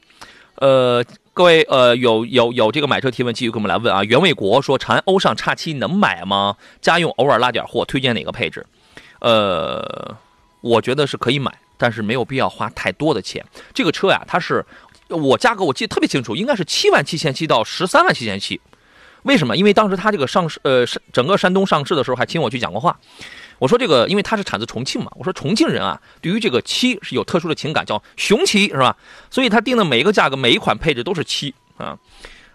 [0.57, 4.05] 呃，各位，呃，有有有这个买车提问，继续跟我们来问啊。
[4.05, 6.57] 袁卫国说，长安欧尚叉七能买吗？
[6.81, 8.67] 家用偶尔拉点货，推荐哪个配置？
[9.21, 10.17] 呃。
[10.61, 13.45] 我觉得是可以买，但是没有必要花太多的钱。
[13.75, 14.65] 这个车呀，它是
[15.09, 18.61] 我价格我记得特别清楚，应该是七万七千七到十三万七千七。
[19.25, 19.57] 为什么？
[19.57, 22.97] 因为当时它这个上市，呃，整个山东上市的时候，还请我去讲过话。
[23.59, 28.97] 我说这个，因为它是产自重庆嘛，我说重庆人啊，对于这个七是有特殊的情感，叫雄七是吧？
[29.31, 31.99] 所以他定的每一个价格，每一款配置都是七啊。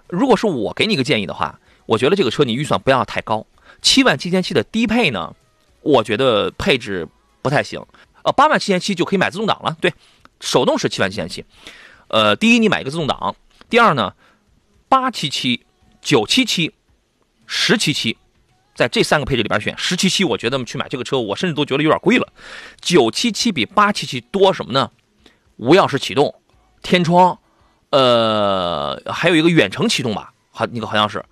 [0.07, 3.45] 如果是我给你一个建议的话，我觉得这个车你预算不要太高，
[3.81, 5.35] 七万七千七的低配呢，
[5.81, 7.07] 我觉得配置。
[7.39, 7.81] 不太行，
[8.23, 9.77] 呃，八万七千七就可以买自动挡了。
[9.79, 9.93] 对，
[10.41, 11.45] 手动是七万七千七。
[12.09, 13.37] 呃，第一你买一个自动挡，
[13.69, 14.13] 第二呢，
[14.89, 15.63] 八七七、
[16.01, 16.73] 九七七、
[17.45, 18.17] 十七七，
[18.77, 22.31] 在这三个配置里边选十七七，我觉得去买这个车，我甚至都觉得有点贵了。
[22.79, 24.91] 九七七比八七七多什么呢？
[25.55, 26.35] 无钥匙启动、
[26.83, 27.39] 天窗，
[27.89, 31.25] 呃，还有一个远程启动吧，好，那个好像是，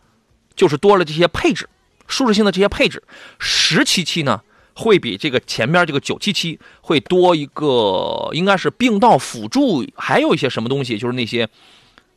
[0.56, 1.70] 就是多了这些配置，
[2.08, 3.04] 舒适性的这些配置。
[3.38, 4.42] 十七七呢？
[4.78, 11.48] 会比这个前面这个九七七会多一个，应该是并道辅助，还有一些什么东西，就是那些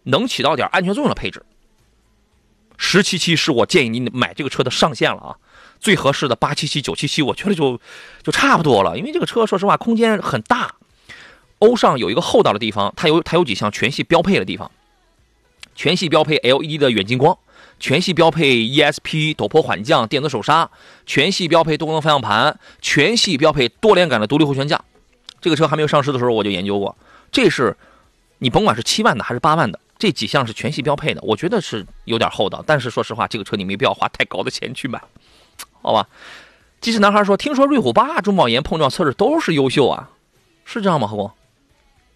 [0.03, 1.41] 能起到点安全作用的配置。
[2.79, 5.37] 十七七是我建议你买这个车的上限了啊，
[5.79, 7.79] 最合适的八七七、九七七，我觉得就
[8.23, 10.77] 就差不多了，因为这个车说实话空间很大。
[11.59, 14.71] 欧尚有一个厚道的地方，它有它有几项全系标配的地方，
[15.75, 17.37] 全系标配 LED 的远近光。
[17.81, 20.69] 全系标配 ESP 陡坡缓降电子手刹，
[21.07, 24.81] 全系标配多功能方向盘，全系标配多连杆的独立后悬架。
[25.41, 26.97] 这个车还没有上市的时候，我就研究过。
[27.31, 27.77] 这是
[28.39, 32.63] 你甭管是七万的还是八万的，这几项是全系标配的，我觉得是有点厚道。
[32.67, 35.03] 但是说实话，这个车你没必要花太高的钱去买，
[35.83, 36.07] 好吧？
[36.81, 40.09] 机智男孩说：“听说瑞虎八中保研碰撞测试都是优秀啊，
[40.65, 41.31] 是这样吗？”何工？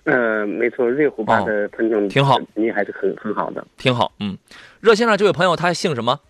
[0.05, 4.13] 呃，没错，瑞虎八的碰撞挺好，肯定还是很很好的，挺好。
[4.21, 4.39] 嗯，
[4.81, 6.21] 热线上这位朋友他姓什么？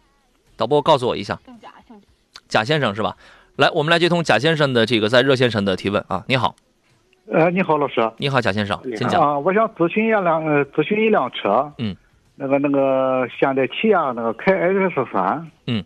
[0.56, 1.38] 导播告诉我一下。
[1.44, 2.00] 姓贾，姓
[2.48, 3.16] 贾先生是吧？
[3.56, 6.24] 来，我们来接通贾先生的这个在热线上的提问啊。
[6.28, 6.56] 你好。
[7.30, 8.10] 呃，你好，老师。
[8.18, 9.22] 你好，贾先生，请讲。
[9.22, 11.72] 啊，我想咨询一辆呃，咨询一辆车。
[11.78, 11.96] 嗯。
[12.34, 15.50] 那个那个现代起亚那个凯 X 三。
[15.66, 15.84] 嗯。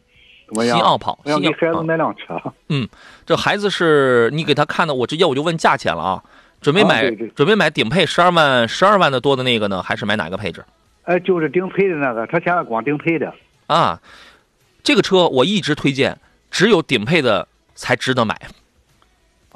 [0.49, 0.77] 怎么样？
[0.77, 1.19] 新奥跑。
[1.25, 2.41] 我想给孩子买辆车。
[2.69, 2.89] 嗯，
[3.27, 6.23] 这孩子是你给他看的，我直接我就问价钱了啊。
[6.61, 10.65] 准备买准备买顶配十二万十二万的多的那个呢，还是买哪个配置？
[11.03, 13.33] 哎，就是顶配的那个，他现在光顶配的。
[13.67, 14.01] 啊，
[14.83, 16.19] 这个车我一直推荐，
[16.51, 18.41] 只有顶配的才值得买。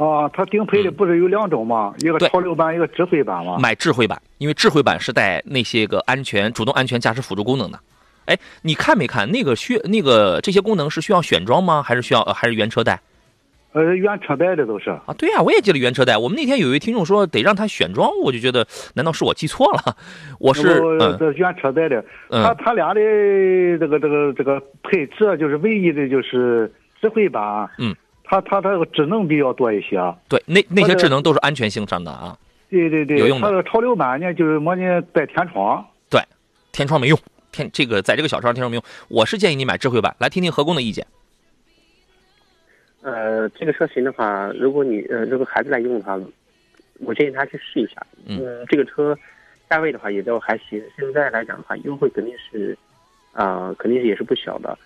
[0.00, 1.92] 啊，它顶配的不是有两种吗？
[1.98, 3.58] 一个潮流版，一个智慧版吗？
[3.60, 7.78] 买智慧版，因为智慧版是带那些个安全主动安全驾驶辅助功能的。
[8.24, 11.82] 哎，你看没看那个需那个这些功能是需要选装吗？
[11.82, 12.98] 还是需要还是原车带？
[13.72, 16.16] 呃，原车带的都是啊，对呀，我也记得原车带。
[16.16, 19.94] 我们那天有一位听众说得让他选装，我就觉得难道是我记错了？
[20.40, 20.62] 我是
[21.18, 23.00] 这原车带的，他他俩的
[23.78, 27.94] 这个这个这个配置就是唯一的就是智慧版，嗯，
[28.30, 29.98] 它它它这个智能比较多一些。
[30.28, 32.38] 对，那那些智能都是安全性上的啊。
[32.68, 33.48] 对对对，有用的。
[33.48, 35.84] 它的潮流版呢，就是模拟带天窗。
[36.08, 36.22] 对，
[36.70, 37.18] 天窗没用，
[37.50, 38.84] 天这个在这个小车上天窗没用。
[39.08, 41.04] 我是建议你买智慧版，来听听何工的意见。
[43.02, 46.16] 呃，这个车型的话，如果你呃，如果孩子来用的话，
[47.00, 48.00] 我建议他去试一下。
[48.26, 49.18] 嗯，这个车
[49.68, 50.80] 价位的话也都还行。
[50.96, 52.78] 现在来讲的话，优惠肯定是
[53.32, 54.78] 啊，肯定是也是不小的。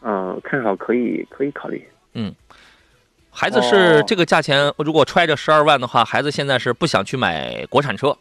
[0.00, 1.86] 嗯，看好可以可以考虑。
[2.14, 2.34] 嗯，
[3.38, 8.16] 孩子是这个价钱，如果揣着十二万的话，孩子现在是不想去买国产车。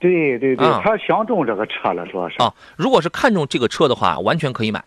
[0.00, 2.50] 对对对，他相中这个车了，主要是啊。
[2.76, 4.82] 如果是看中这个车的话，完全可以买。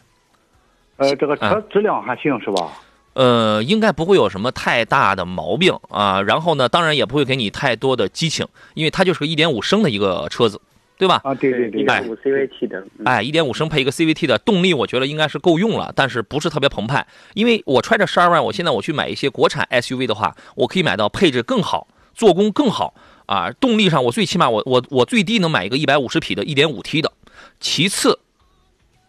[0.97, 2.71] 呃，这个车质量还行是吧？
[3.13, 6.19] 呃，应该不会有什么太大的毛病啊。
[6.23, 10.60] 然后呢，当然也不会给你太多的激情，因为它就是个一点五升的一个车子。
[10.97, 11.21] 对吧？
[11.23, 17.05] 啊，对对对，一点五 CVT 的，哎，一点五升配一个 CVT 的动力，我觉得应该是够用了，但是不是特别澎湃。
[17.34, 22.93] 因为我揣着十二万，我现在我去买一些国产 SUV 的话，我可以买到配置更好、做工更好
[23.25, 27.12] 啊，动力上我最起码我我我最低能买一个一百五十匹的一点五 T 的，
[27.60, 28.19] 其次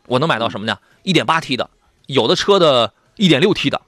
[0.06, 1.70] 我能买到什么呢一点八 T 的，
[2.06, 3.80] 有的车的一点六 T 的，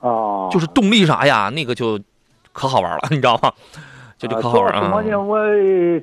[0.00, 2.00] 哦，就是动力上，哎呀，那个就
[2.52, 3.52] 可好玩了，你知道吗？
[4.22, 4.88] 这就可好玩啊。
[4.92, 5.36] 往年我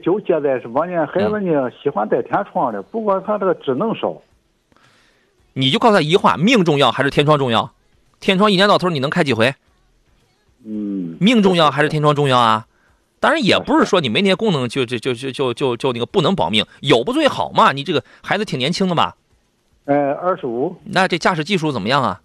[0.04, 4.22] 纠结的是往年孩子呢喜欢带天窗的，不过他这个智能少。
[5.54, 7.72] 你就告诉他一句话：命重要还是天窗重要？
[8.20, 9.54] 天窗一年到头你能开几回？
[10.66, 12.66] 嗯，命重要还是天窗重要啊？
[13.22, 17.72] 当然也不是说你没那些功能就就就就就就就那个不能保命，有不最好嘛。
[17.72, 19.14] 你这个孩子挺年轻的嘛，
[19.86, 20.76] 呃，二十五。
[20.84, 22.22] 那这驾驶技术怎么样啊？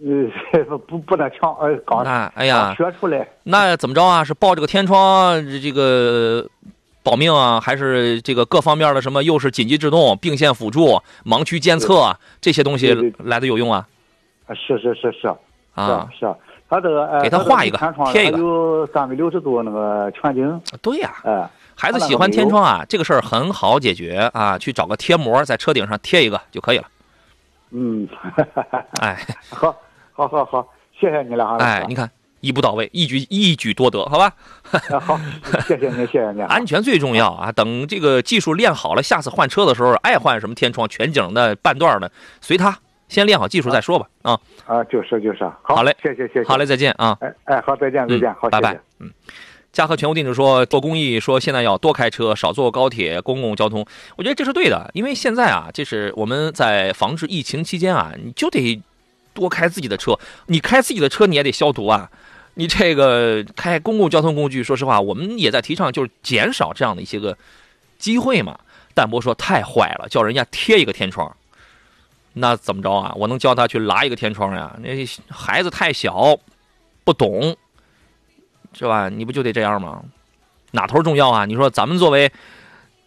[0.00, 3.28] 呃， 不不能强，呃，刚那哎呀，学出来。
[3.42, 4.22] 那怎么着啊？
[4.24, 6.46] 是抱这个天窗这个
[7.02, 9.22] 保命啊，还是这个各方面的什么？
[9.22, 13.86] 又是紧急制动、并线辅助、盲区监测这些东西来的有用啊？
[14.46, 15.28] 啊，是是是是
[15.74, 16.32] 啊是。
[16.70, 17.78] 他这个呃，给他画一个
[18.12, 20.60] 贴一个，有三百六十度那个全景。
[20.82, 26.84] 对呀，哎，孩子喜欢天窗啊，这个事儿很好解决啊，去找个贴膜在车顶上贴一个就可以了。
[27.70, 28.06] 嗯，
[29.00, 29.74] 哎，好，
[30.18, 31.56] 好，好，好，谢谢你了啊！
[31.60, 34.32] 哎，你看一步到位，一举一举多得，好吧？
[35.00, 35.16] 好，
[35.64, 36.42] 谢谢你，谢谢你。
[36.42, 37.52] 安全最重要啊！
[37.52, 42.76] 等这个技术练好了，下次换车的时候，爱换什么天窗、全景的、半段的，随他。
[43.08, 49.10] 先练好技术再说吧，啊啊，就是就是，好嘞，谢谢谢谢，好嘞，再见啊，哎哎，好，再见再见，好，拜拜，嗯，
[49.72, 53.86] 嘉禾全屋定制说做公益，说现在要多开车，少坐高铁、公共交通，
[54.18, 58.78] 我觉得这是对的，因为现在啊，这是我们在防治疫情期间啊，你就得
[59.38, 62.10] 多开自己的车，你开自己的车你也得消毒啊，
[62.54, 67.36] 你这个开公共交通工具，说实话，我们也在提倡就是减少这样的一些个
[67.98, 68.58] 机会嘛。
[68.94, 71.36] 淡泊说太坏了，叫人家贴一个天窗。
[72.32, 73.12] 那怎么着啊？
[73.16, 74.76] 我能教他去拉一个天窗呀？
[74.80, 74.88] 那
[75.28, 76.36] 孩子太小，
[77.04, 77.56] 不懂，
[78.72, 79.08] 是吧？
[79.08, 80.02] 你不就得这样吗？
[80.72, 81.46] 哪头重要啊？
[81.46, 82.30] 你说咱们作为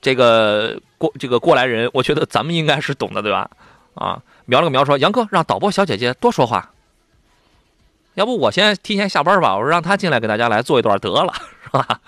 [0.01, 3.49] 这个过这个过来人，我觉得咱们应该是懂的，对吧？
[3.95, 6.71] 啊，瞄了个瞄说，杨哥让导播小姐姐多说话，
[8.13, 9.55] 要不我先提前下班吧？
[9.55, 12.01] 我说让他进来给大家来做一段得了，是吧？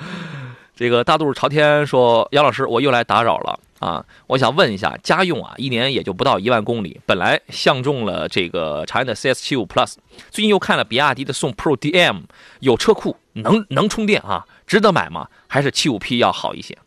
[0.75, 3.59] 这个大肚朝天说，杨老师，我又来打扰了。
[3.79, 9.95] 啊，我想问一下，家用啊，一年也就不到一万公里，本来相中了这个长安的 CS75 Plus，
[10.31, 12.21] 最近又看了比亚迪的宋 Pro DM，
[12.61, 15.27] 有车库，能能充电啊，值得买吗？
[15.47, 16.77] 还是 75P 要好一些？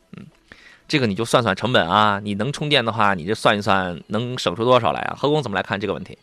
[0.87, 5.16] 嗯，这个你就算算成本啊，你能充电的话，你就算一算能省出多少来啊？
[5.18, 6.16] 何工怎么来看这个问题？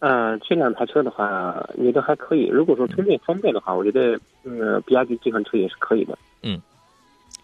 [0.00, 2.46] 呃，这两台车的话，觉得还可以。
[2.48, 6.18] 如果说充电方便的话，我觉得，嗯，比亚迪这款车也是可以的。
[6.42, 6.60] 嗯。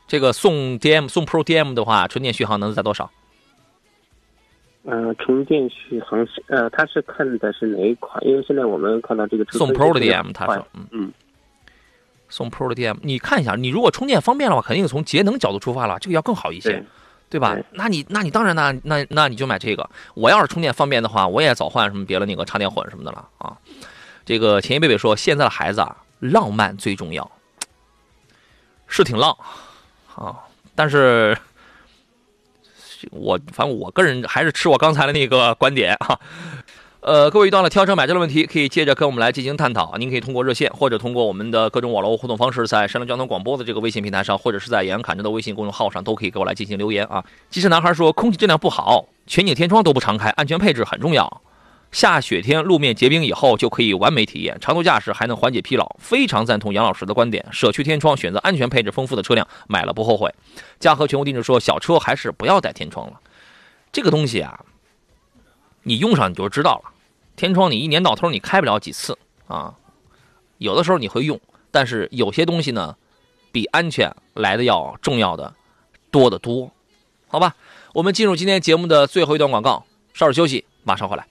[0.09, 3.11] 这个宋 DM 宋 Pro DM 的话，纯电续航能在多少？
[4.85, 8.27] 呃，充电续航是呃，它是看的是哪一款？
[8.27, 11.13] 因为现在我们看到这个宋 Pro 的 DM，它说，嗯嗯，
[12.29, 16.85] 宋 Pro 的 DM，你看一下，你如果充电方便的话，肯定从节能角度出发了，这个要更好一些，
[17.31, 17.57] 对吧？
[17.73, 19.89] 那你那你当然那那那你就买这个。
[20.15, 23.57] 我要是充电方便的话，我也早换什么别的那个插电混什么的了啊。
[24.25, 27.31] 这个前一贝贝说，现在的孩子啊，浪漫最重要，
[28.87, 29.37] 是挺浪。
[30.15, 30.37] 啊，
[30.75, 31.39] 但是，
[33.11, 36.19] 我反正我个人还是持我刚才的那个观点啊。
[37.01, 39.97] 呃，各位遇到了挑车买车的问题，可以接着跟我们来进行探讨。
[39.99, 47.25] 您可以通过热线，或者通过我们的各种网络互动方式，在山东交通广播的这个微信平台上，或者是在杨侃车的微信公众号上，都可以给我来进行留言啊。
[47.51, 51.41] 机车男孩说，空气质量不好，全景天窗都不常开，安全配置很重要。
[51.93, 57.47] 下雪天路面结冰以后就可以完美体验长途驾驶，还能缓解疲劳，非常赞同杨老师的观点。
[57.53, 60.35] 舍去天窗，选择安全配置丰富的车辆，买了不后悔。
[60.81, 63.15] 嘉禾全国定制说，小车还是不要带天窗了。
[63.91, 64.61] 这个东西啊，
[65.89, 66.93] 你用上你就知道了。
[67.35, 69.75] 天窗你一年到头你开不了几次啊，
[70.59, 72.95] 有的时候你会用，但是有些东西呢，
[73.51, 75.55] 比安全来的要重要的
[76.11, 76.71] 多得多。
[77.29, 77.57] 好吧，
[77.95, 81.27] 我们进入今天节目的最后一段广告，稍事休息，马上回来。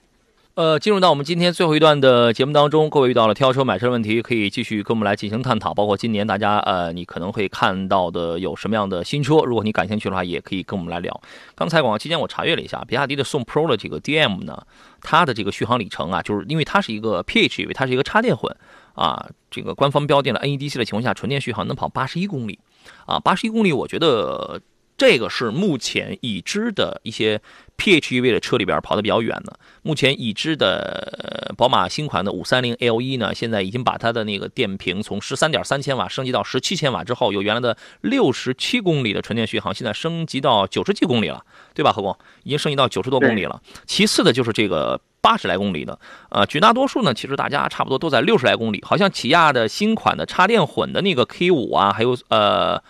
[0.58, 5.72] 呃，进入到我们今天最后一段的节目当中，各位遇到了挑车买车的问题，可以继续跟我们来进行探讨。
[5.72, 11.20] 包括今年大家呃，你可能会看到的有什么样的新车，如果你感兴趣的话，也可以跟我们来聊。
[11.54, 14.60] 刚才广告期间我查阅了一下，比亚迪的宋 Pro 的这个 DM 呢，
[15.00, 18.52] 它的这个续航里程啊，就是因为它是一个 PHEV，它是一个插电混
[18.94, 22.58] 啊，这个官方标定了 NEDC 的情况下，纯电续航能跑八十一公里
[23.06, 24.60] 啊，八十一公里，我觉得
[24.96, 27.40] 这个是目前已知的一些
[27.78, 29.58] PHEV 的车里边跑得比较远的。
[29.82, 41.92] 目前已知的宝马新款的五三零 L1 呢，现在已经把它的那个电瓶从十三点三千瓦升级到十七千瓦之后，有原来的六十七公里的纯电续航，现在升级到九十几公里了，对吧？
[41.92, 43.62] 何工已经升级到九十多公里了。
[43.86, 45.98] 其次的就是这个八十来公里的，
[46.30, 48.82] 呃，绝大多数呢，其实大家差不多都在六十来公里。
[48.84, 52.82] 好像起亚的新款的插电混的那个 K 五啊，还有呃。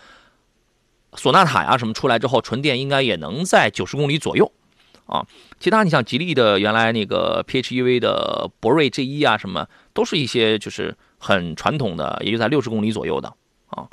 [1.16, 4.53] 索纳塔呀，什么出来之后，纯电应该也能在九十公里左右，
[5.09, 5.26] 啊，
[5.59, 13.34] 其他你像吉利的原来那个 PHEV 的博瑞 G 一啊，什么都是一些就是很传统的，也就在六十公里左右的
[13.70, 13.88] 啊。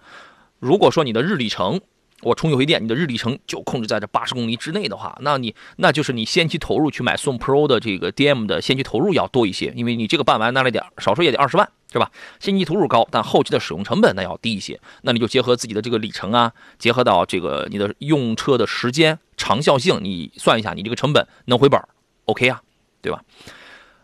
[0.60, 1.80] 如果说你的日里程，
[2.22, 11.70] 我充油回电，你的日里程就控制在这八十公里之内的话，那你那就是你先期投入去买宋 Pro 的这个 DM 的先期投入要多一些，因为你这个办完那得少说也得二十万。
[11.92, 12.12] 是吧？
[12.40, 14.80] 先期投入高，但后期的使用成本那要低一些。
[15.04, 21.82] 那你就结合自己的这个里程啊，结合到这个你的用车的时间长效性，你算一下，你这个成本能回本
[22.26, 22.62] ，OK 啊，
[23.02, 23.22] 对吧？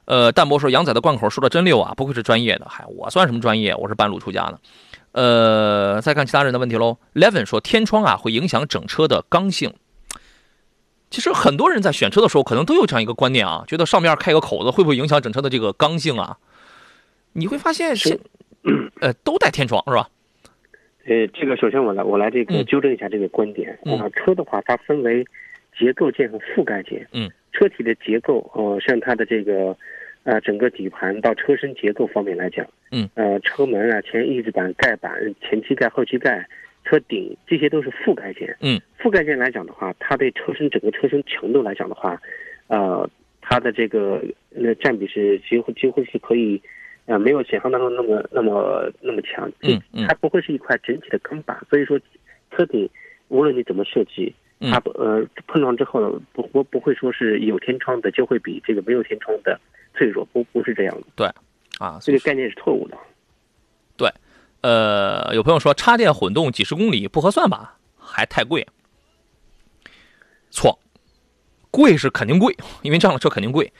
[0.05, 2.65] 呃，淡泊说杨仔的贯口说的真溜啊，不愧是专业的。
[2.69, 3.75] 嗨，我算什么专业？
[3.75, 4.59] 我是半路出家的。
[5.13, 6.97] 呃，再看其他人的问题喽。
[7.13, 9.73] Levin 说天窗啊会影响整车的刚性。
[11.09, 16.37] 其实很多人在选车的时候可能都有这样一个观念啊，觉得上面开个口子会不会影响整车的这个刚性啊？
[17.33, 18.19] 你会发现是，
[18.99, 20.09] 呃，都带天窗是吧？
[21.05, 24.07] 呃，这个首先我来我来这个纠正一下这个观点啊。
[24.15, 25.25] 车的话，它分为
[25.77, 27.07] 结构件和覆盖件。
[27.13, 27.29] 嗯。
[27.53, 29.75] 车体的结构，呃，像它的这个，
[30.23, 35.11] 呃，整个底盘到车身结构方面来讲，嗯，呃，车门啊、前翼子板、盖板、
[35.41, 36.47] 前机盖、后机盖、
[36.85, 38.55] 车顶，这些都是覆盖件。
[38.61, 38.79] 嗯。
[38.99, 42.21] 覆盖件来讲的话，它对车身整个车身强度来讲的话，
[42.67, 43.09] 呃，
[43.41, 46.61] 它的这个那占比是几乎几乎是可以。
[47.05, 51.99] 呃，没有想象当中那么那么那么强，嗯嗯，它不会是一块整体的钢板，所以说
[52.51, 52.89] 车顶
[53.29, 54.33] 无论你怎么设计，
[54.71, 59.59] 它不呃碰撞之后不不不会说是有天窗的就会比这个没有天窗的
[59.95, 61.07] 脆弱，不不是这样的。
[61.15, 61.27] 对，
[61.79, 62.97] 啊，这个概念是错误的。
[63.97, 64.09] 对，
[64.61, 68.65] 呃，有朋友说插电混动几十公里不合算吧，还太贵。
[70.49, 70.77] 错，
[71.71, 73.71] 贵是肯定贵， 因为这样的车肯定贵。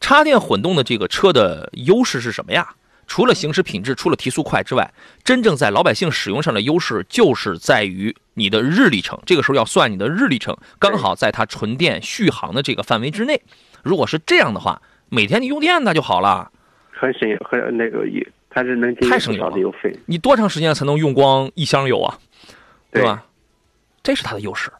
[0.00, 2.66] 插电混动的这个车的优势是什么呀？
[3.06, 4.88] 除了行驶品质，除了提速快之外，
[5.24, 9.20] 真正在老百姓使用上的优势就是在于你的日里程。
[9.26, 13.42] 这个时候要算你的日里程，刚好在它纯电续航的这个范围之内。
[13.82, 16.50] 如果是这样的话，每天你用电那就好了，
[16.92, 19.92] 很省很那个也，它是能太省油了的油费。
[20.06, 22.16] 你多长时间才能用光一箱油啊？
[22.92, 23.24] 对吧？
[24.04, 24.70] 这是它的优势。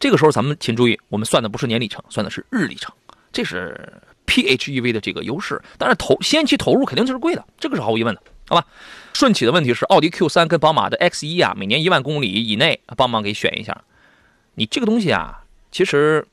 [0.00, 2.92] 这个时候咱们请注意，我们算的不是年里程，算的是日里程，
[3.30, 4.02] 这是。
[4.26, 8.64] PHEV 的这个优势，但是投先期投入肯定就是贵的，这个是毫无疑问的，好吧？
[9.12, 13.82] 顺起的问题是，奥迪 Q3 跟宝马的 X1 啊，每年一万公里以内，帮忙给选一下。
[14.54, 15.40] 你这个东西啊，
[15.72, 16.24] 其实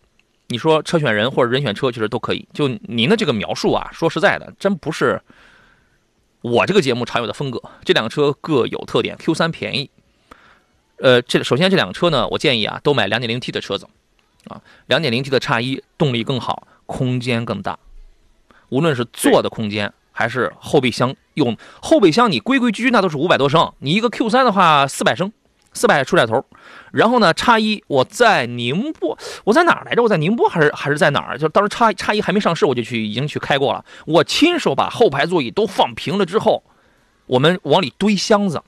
[0.49, 2.47] 你说车选人或者人选车，其实都可以。
[2.53, 5.19] 就您的这个描述啊，说实在的，真不是
[6.41, 7.59] 我这个节目常有的风格。
[7.83, 9.89] 这两个车各有特点，Q3 便宜。
[10.99, 13.87] 呃，这首先这两个车呢，我建议啊，都买 2.0T 的车子
[14.47, 17.77] 啊，2.0T 的叉一动力更好，空间更大。
[18.69, 25.31] 无论是坐的空间还是后备箱用，后备箱你规规矩矩那都是五百多升，你一个 Q 三的话四百升，
[25.71, 26.43] 四百出点头。
[26.91, 30.01] 然后呢，叉一我在宁波，我在哪儿来着？
[30.01, 31.37] 我在宁波还是还是在哪儿？
[31.37, 33.85] 就当时叉叉一还没上市，我就去已经去开过了。
[34.05, 36.63] 我亲手把后排座椅都放平了之后，
[37.27, 38.63] 我们往里堆箱子。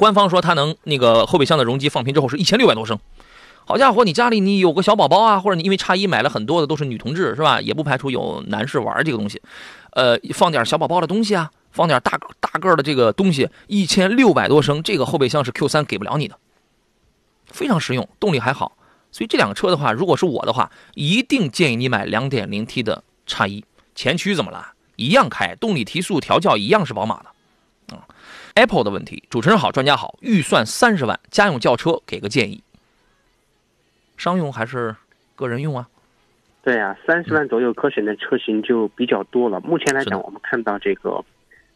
[0.00, 2.98] 官方说它能那个后备箱的容积放平之后是一千六百多升。
[3.66, 7.60] 好家伙，你家里你有个小宝宝啊，或者你因为叉一买了很多的都是女同志是吧？
[7.60, 9.42] 也不排除有男士玩这个东西，
[9.92, 16.38] 呃，放点小宝宝的东西啊，放点大大个的这个东西，一千六百多升，这个后备箱是 Q 三给不了你的，
[17.46, 18.72] 非常实用，动力还好，
[19.12, 23.62] 所以这两个车的话，如果是我的话，一定建议你买 2.0T 的叉一，
[23.94, 24.72] 前驱怎么了？
[24.96, 27.26] 一样开，动力提速调教一样是宝马的，
[28.60, 32.62] ，Apple 的问题，主持人好，专家好，预算三十万，家用轿车给个建议。
[34.18, 34.94] 商用还是
[35.34, 35.88] 个人用啊？
[36.62, 39.58] 对啊，三十万左右可选的车型就比较多了。
[39.60, 41.24] 目前来讲，我们看到这个，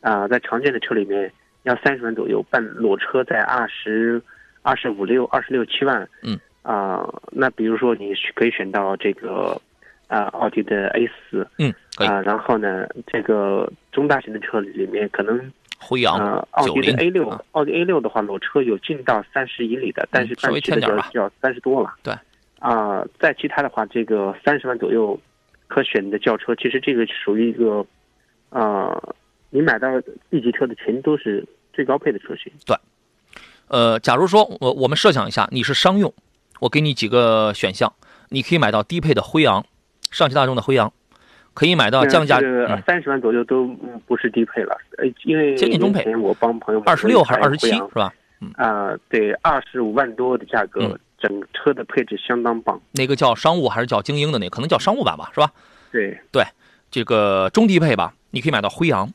[0.02, 1.32] 啊，在常见的车里面，
[1.62, 4.22] 要三十万左右，办裸车在二十
[4.60, 6.06] 二十五六、二十六七万。
[6.22, 6.38] 嗯。
[6.60, 9.58] 啊，那比如说你可以选到这个，
[10.06, 11.46] 啊，奥迪的 A 四。
[11.58, 11.72] 嗯。
[11.96, 20.80] 啊，然后呢，这个中大型的车里面可能，辉昂、奥迪的 A 六，奥迪 A 六的话，裸车有近到三十以里的，但是半期的
[21.12, 21.94] 就要三十多了。
[22.02, 22.14] 对。
[22.60, 25.20] 啊，在其他的话，这个三十万左右
[25.68, 27.84] 可选的轿车，其实这个属于一个，
[28.48, 28.98] 啊，
[29.50, 29.88] 你买到
[30.30, 32.50] B 级车的全都是最高配的车型。
[32.64, 32.74] 对，
[33.68, 36.10] 呃，假如说我我们设想一下，你是商用，
[36.60, 37.92] 我给你几个选项，
[38.30, 39.66] 你可以买到低配的辉昂，
[40.10, 40.90] 上汽大众的辉昂，
[41.54, 42.40] 可以买到降价
[42.84, 43.66] 三十万左右都
[44.06, 46.04] 不是低配了，呃，因为接近中配。
[46.16, 48.12] 我帮朋友二十六还是二十七是吧？
[48.56, 52.78] 啊，对，二十五万多的价格，整车的配置相当棒。
[52.90, 54.50] 那个叫商务还是叫精英的那？
[54.50, 55.50] 可能叫商务版吧，是吧？
[55.92, 56.44] 对对，
[56.90, 59.08] 这个中低配吧，你可以买到辉昂，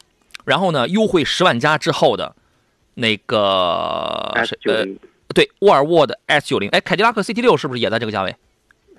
[0.45, 2.33] 然后呢，优惠十万加之后的，
[2.95, 4.85] 那个呃，
[5.35, 8.33] 对，沃尔沃的 S 九零，哎，凯迪拉克 CT 六是不是也在这个价位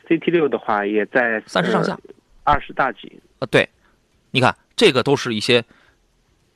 [0.06, 1.98] ？CT 六的话也在三十上下，
[2.44, 3.18] 二十大几。
[3.40, 3.68] 呃，对，
[4.30, 5.64] 你看这个都是一些。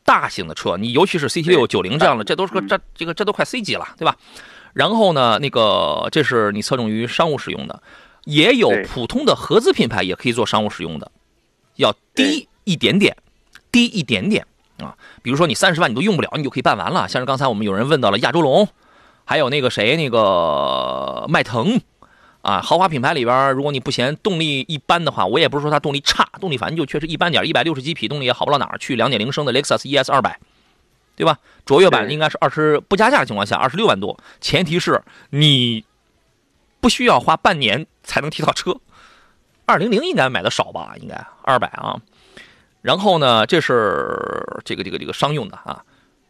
[0.07, 4.15] 大型的车，你尤其是 CT 六九零这样的，这都是个这这个这都快 C 级了，对吧？
[4.75, 7.83] 然后呢，那个这是你侧重于商务使用的，
[8.25, 11.11] 也有普通的合资品牌也可以做商务使用的，
[11.77, 13.17] 要低一点点，
[13.73, 14.95] 低一点点啊。
[15.23, 17.09] 比如说你三十万你都用不了，你就可以办完了。
[17.09, 18.69] 像是刚才我们有人问到了亚洲龙，
[19.25, 21.81] 还有那个谁那个迈腾。
[22.45, 28.97] 啊，豪华品牌里边，如果你不嫌动力一般的话，我也不是说它动力差，动力反正就确实一般点，一百六十几匹动力也好不到哪儿去。
[28.97, 30.39] 两点零升的雷克萨斯 ES 二百，
[31.17, 31.39] 对吧？
[31.65, 35.87] 卓越版应该是二十不加价的情况下二十六万多，前提是你
[36.81, 38.77] 不需要花半年才能提到车。
[39.65, 40.95] 二零零应该买的少吧？
[41.01, 41.97] 应该二百啊。
[42.83, 45.83] 然后呢，这是这个这个这个商用的啊。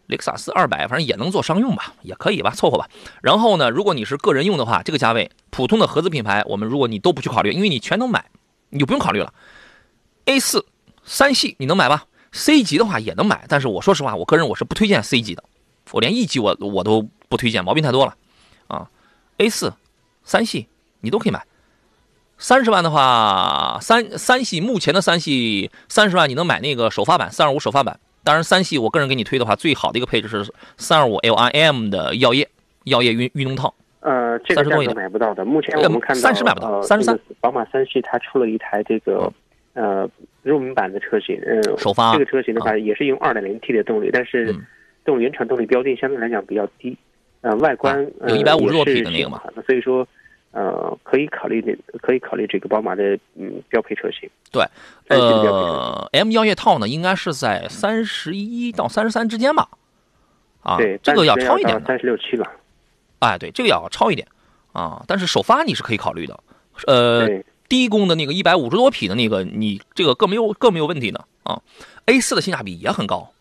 [0.07, 2.89] 雷克萨斯二百，反正也能做商用吧，也可以吧，凑合吧。
[3.23, 8.27] 然后呢，如果你是个人用的话，这个价位，普通的合资品牌，我们如果你都不去考虑，因为你全能买，
[8.69, 9.33] 你就不用考虑了。
[10.27, 10.67] A 四
[11.05, 15.45] 三系你能买吧？C 级的话也能买，但是我说实话，我个人我是不推荐 C 级的，
[15.93, 18.15] 我连 E 级我我都不推荐，毛病太多了
[18.67, 18.89] 啊。
[19.39, 19.73] A 四
[20.25, 20.67] 三系
[21.01, 21.47] 你都可以买，
[22.39, 28.01] 三十万的话，三三系目前的三系三十万你能买那个首发版三二五首发版。
[28.25, 32.49] 当然，三系我个人给你推的话，最好的一个配置是三二五 LIM 的药业
[32.85, 33.73] 药业运运动套。
[34.01, 35.45] 呃，这个价格买不到的。
[35.45, 37.19] 目前我们看到三十买不到，三十三。
[37.41, 39.31] 宝马三系它出了一台这个
[39.75, 40.09] 呃
[40.43, 44.47] 入门版的车型，呃，首发这个车型的话也是用二点零 T 的动力，但是
[45.05, 46.97] 这种原厂动力标定相对来讲比较低，
[47.43, 50.07] 呃，外观有一百五十多匹的那个嘛，所以说。
[50.55, 54.31] 呃，可以考虑的，可以考虑这个宝马的嗯标配车型。
[54.53, 54.65] 对，
[55.09, 59.69] 呃，M 药业套呢，应该是在三十一到三十三之间吧？
[60.63, 62.49] 啊，对，这个要超一点，三十六七了。
[63.19, 64.29] 哎，对，这个要超一点
[64.73, 65.03] 啊。
[65.09, 66.39] 但是首发你是可以考虑的，
[66.87, 67.29] 呃，
[67.69, 71.61] 低功的那个一百五十多匹的那个，你这个更没有更没有问题的啊。
[72.07, 73.34] A 四的性价比也很高。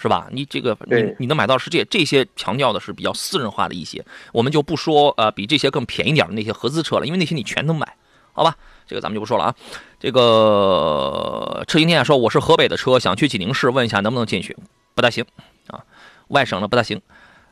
[0.00, 0.28] 是吧？
[0.32, 7.96] 你这个你你能买到是这这些强调的是比较私人化的一些，我们就不说呃比这些更便宜点的那些合资车了，因为那些你全能买，
[8.32, 8.56] 好吧？
[8.86, 9.54] 这个咱们就不说了啊。
[10.00, 14.56] 这个车行天下说我是河北的车，想去济宁市问一下能不能进去，
[14.94, 15.22] 不大行
[15.66, 15.84] 啊，
[16.28, 16.98] 外省的不大行。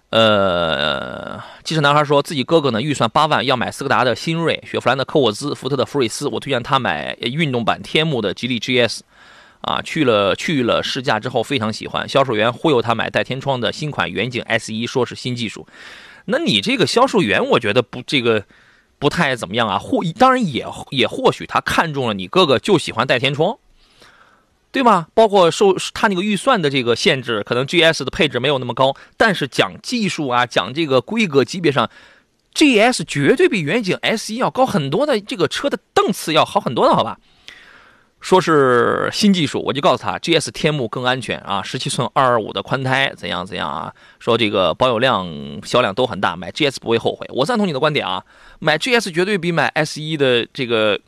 [0.09, 9.01] 呃，机车男孩说自己哥哥呢预算八万要买斯柯达的新锐、雪佛兰的科沃兹、福特的福睿斯，我推荐他买运动版天幕的吉利 GS。
[9.61, 15.67] 啊，去了去了试驾之后非常喜欢，销售员忽悠他买带天窗的新款远景 S 一，说是新技术。
[16.27, 18.45] 那你这个销售员，我觉得不这个
[18.99, 19.79] 不太怎么样啊。
[19.79, 23.59] 或当然也也或许他看中了你哥哥就喜欢带天窗，
[24.71, 25.09] 对吧？
[25.15, 31.91] 包括受他那个预算的这个限制，可能 GS 的配置没有那么高，但是讲技术啊，讲这个规格级别上
[32.55, 37.19] ，GS 绝对比远景 S 一要高很多的，这个车的档次要好很多的，好吧？
[38.21, 43.95] 说是新技术，我就告诉他，GS 天幕更安全啊，十七寸二二五的宽胎怎样怎样啊？
[44.19, 45.27] 说这个保有量、
[45.65, 47.25] 销量都很大，买 GS 不会后悔。
[47.31, 48.25] 我赞同你的观点啊，
[48.59, 51.01] 买 GS 绝对比买 S 一的这个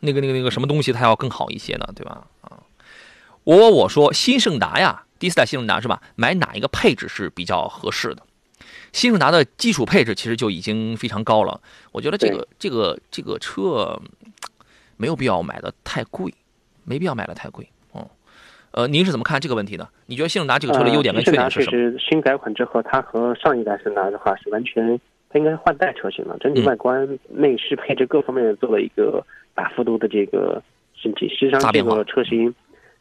[0.00, 2.26] 那个那个那个什么东西它要更好一些呢，对吧？
[2.42, 2.60] 啊，
[3.44, 6.02] 我我说新胜达呀，第四代新胜达是吧？
[6.14, 8.22] 买哪一个配置是比较合适的？
[8.92, 11.58] 新胜达的基础配置其实就已经非常高了，
[11.90, 13.98] 我觉得这个这个这个车。
[14.96, 16.32] 没有必要买的太贵，
[16.84, 17.68] 没必要买的太贵。
[17.92, 18.08] 哦，
[18.72, 19.88] 呃，您是怎么看这个问题的？
[20.06, 21.70] 你觉得新胜达这个车的优点跟缺点是什么？
[21.72, 26.36] 实新改款之后，它和上一代胜达的话是完全，它应该是换代车型了。
[26.40, 29.24] 整体外观、内饰、配置各方面做了一个
[29.54, 30.62] 大幅度的这个
[30.94, 31.28] 升级。
[31.28, 32.54] 实际上，这个车型，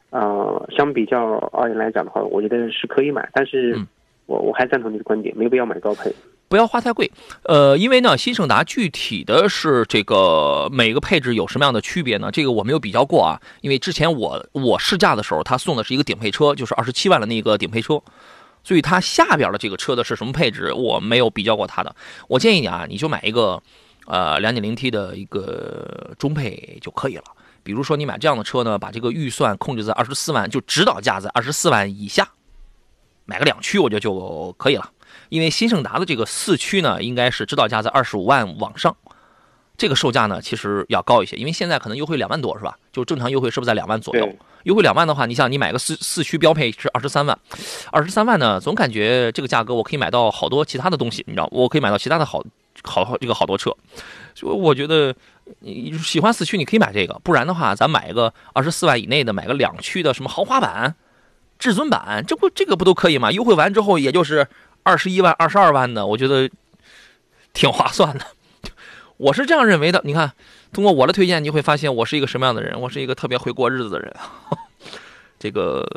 [0.10, 3.30] 呃，相比较而言来讲的话，我觉得是可以买。
[3.34, 3.78] 但是，
[4.26, 6.14] 我我还赞同你的观点，没有必要买高配。
[6.48, 7.12] 不要花太贵，
[7.44, 12.30] 呃，因为呢，新胜达具体的是这个每个配置有什么样的区别呢？
[12.32, 18.00] 这个我没有比较过啊，因为之前我我试驾的时候，他送的是一个顶配车，就是二十七万的那个顶配车，
[18.64, 21.96] 所以它下边的这个车的是什么配置，我没有比较过它的。
[22.28, 23.62] 我建议你啊，你就买一个，
[24.06, 27.24] 呃，两点零 T 的一个中配就可以了。
[27.64, 32.30] 比如说你买这样的车呢，把这个预算控制在二十四万，就指导价在二十四万以下，
[33.26, 34.92] 买个两驱我觉得就可以了。
[35.30, 38.96] 因为新胜达的这个四驱呢，应该是指导价在二十五万往上，
[39.78, 42.78] 这个售价呢其实要高一些，因为现在可能优惠两万多是吧？
[42.92, 44.30] 就正常优惠是不是在两万左右？
[44.64, 47.38] 优惠两万的话，你想你买个四四驱标配是二十三万，
[47.92, 52.44] 二十三万呢，总感觉这个价格我可以买到好多其他的东西，你知道，我可以买到其他的好
[52.84, 53.76] 好好这个好多车，
[54.34, 55.14] 所以我觉得
[55.60, 60.96] 你喜欢四驱你可以买这个，不然的话咱买一个二十四万以内的，买个两驱的什么豪华版、
[61.60, 63.32] 至尊版，这不这个不都可以吗？
[63.32, 64.48] 优惠完之后也就是
[64.86, 66.50] 二十一万、二十二万的，我觉得
[67.52, 68.26] 挺划算的，
[69.18, 70.02] 我是这样认为的。
[70.06, 70.32] 你看。
[70.74, 72.78] 通过我的推荐，你会发现我是一个什么样的人？
[72.82, 74.14] 我是一个特别会过日子的人。
[75.40, 75.88] 这个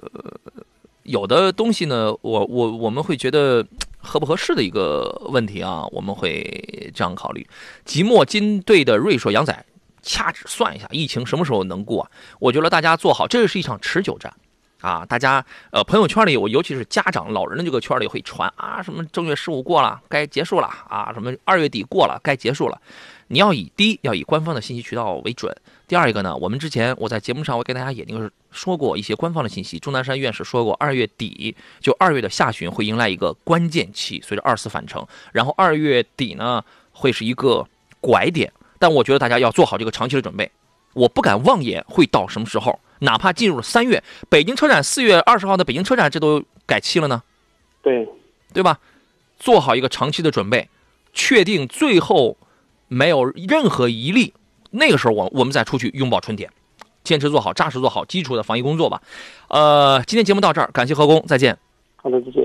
[1.03, 3.67] 有的东西呢，我我我们会觉得
[3.99, 7.45] 合不合适的一个问题啊，我们会这样考虑。
[7.85, 9.67] 即墨金队的瑞硕杨仔，
[10.01, 12.09] 掐指算一下，疫情什么时候能过？
[12.39, 14.33] 我觉得大家做好，这是一场持久战
[14.81, 15.05] 啊！
[15.07, 22.81] 大家呃，朋友圈里，我尤其是家长老人的这个圈里会传啊，什么正月十五过了，该结束了啊，什么二月底过了，该结束了。
[23.31, 25.55] 你要以第一要以官方的信息渠道为准，
[25.87, 37.67] 第二一个呢，我们之前我在节目上我给大家也就是说过一些官方的信息，钟南山院士说过，二月底就二月的下旬会迎来一个关键期，随着二次返程，然后二月底呢会是一个
[38.01, 40.51] 拐点，但我觉得大家要做好这个长期的准备，
[40.95, 47.23] 我不敢妄言会到什么时候，哪怕进入了三月，北京车展四月二十号的北京车展这都改期了呢，
[47.83, 48.09] 对，
[48.53, 48.79] 对吧？
[49.39, 50.69] 做好一个长期的准备，
[51.13, 52.37] 确定最后。
[52.91, 54.33] 没有任何一例，
[54.71, 56.51] 那个时候我我们再出去拥抱春天，
[57.05, 59.03] 坚持做好扎实做好基础的防疫工作吧。
[59.49, 61.59] 呃，今天节目到这儿，感谢何工，再见。
[61.97, 62.43] 好的，再见。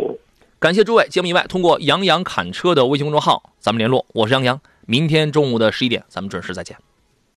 [0.60, 6.76] 感谢诸位，节目以外通过杨洋侃车的微信公众号咱们联络，我是杨洋，明天中午的十一点咱们准时再见。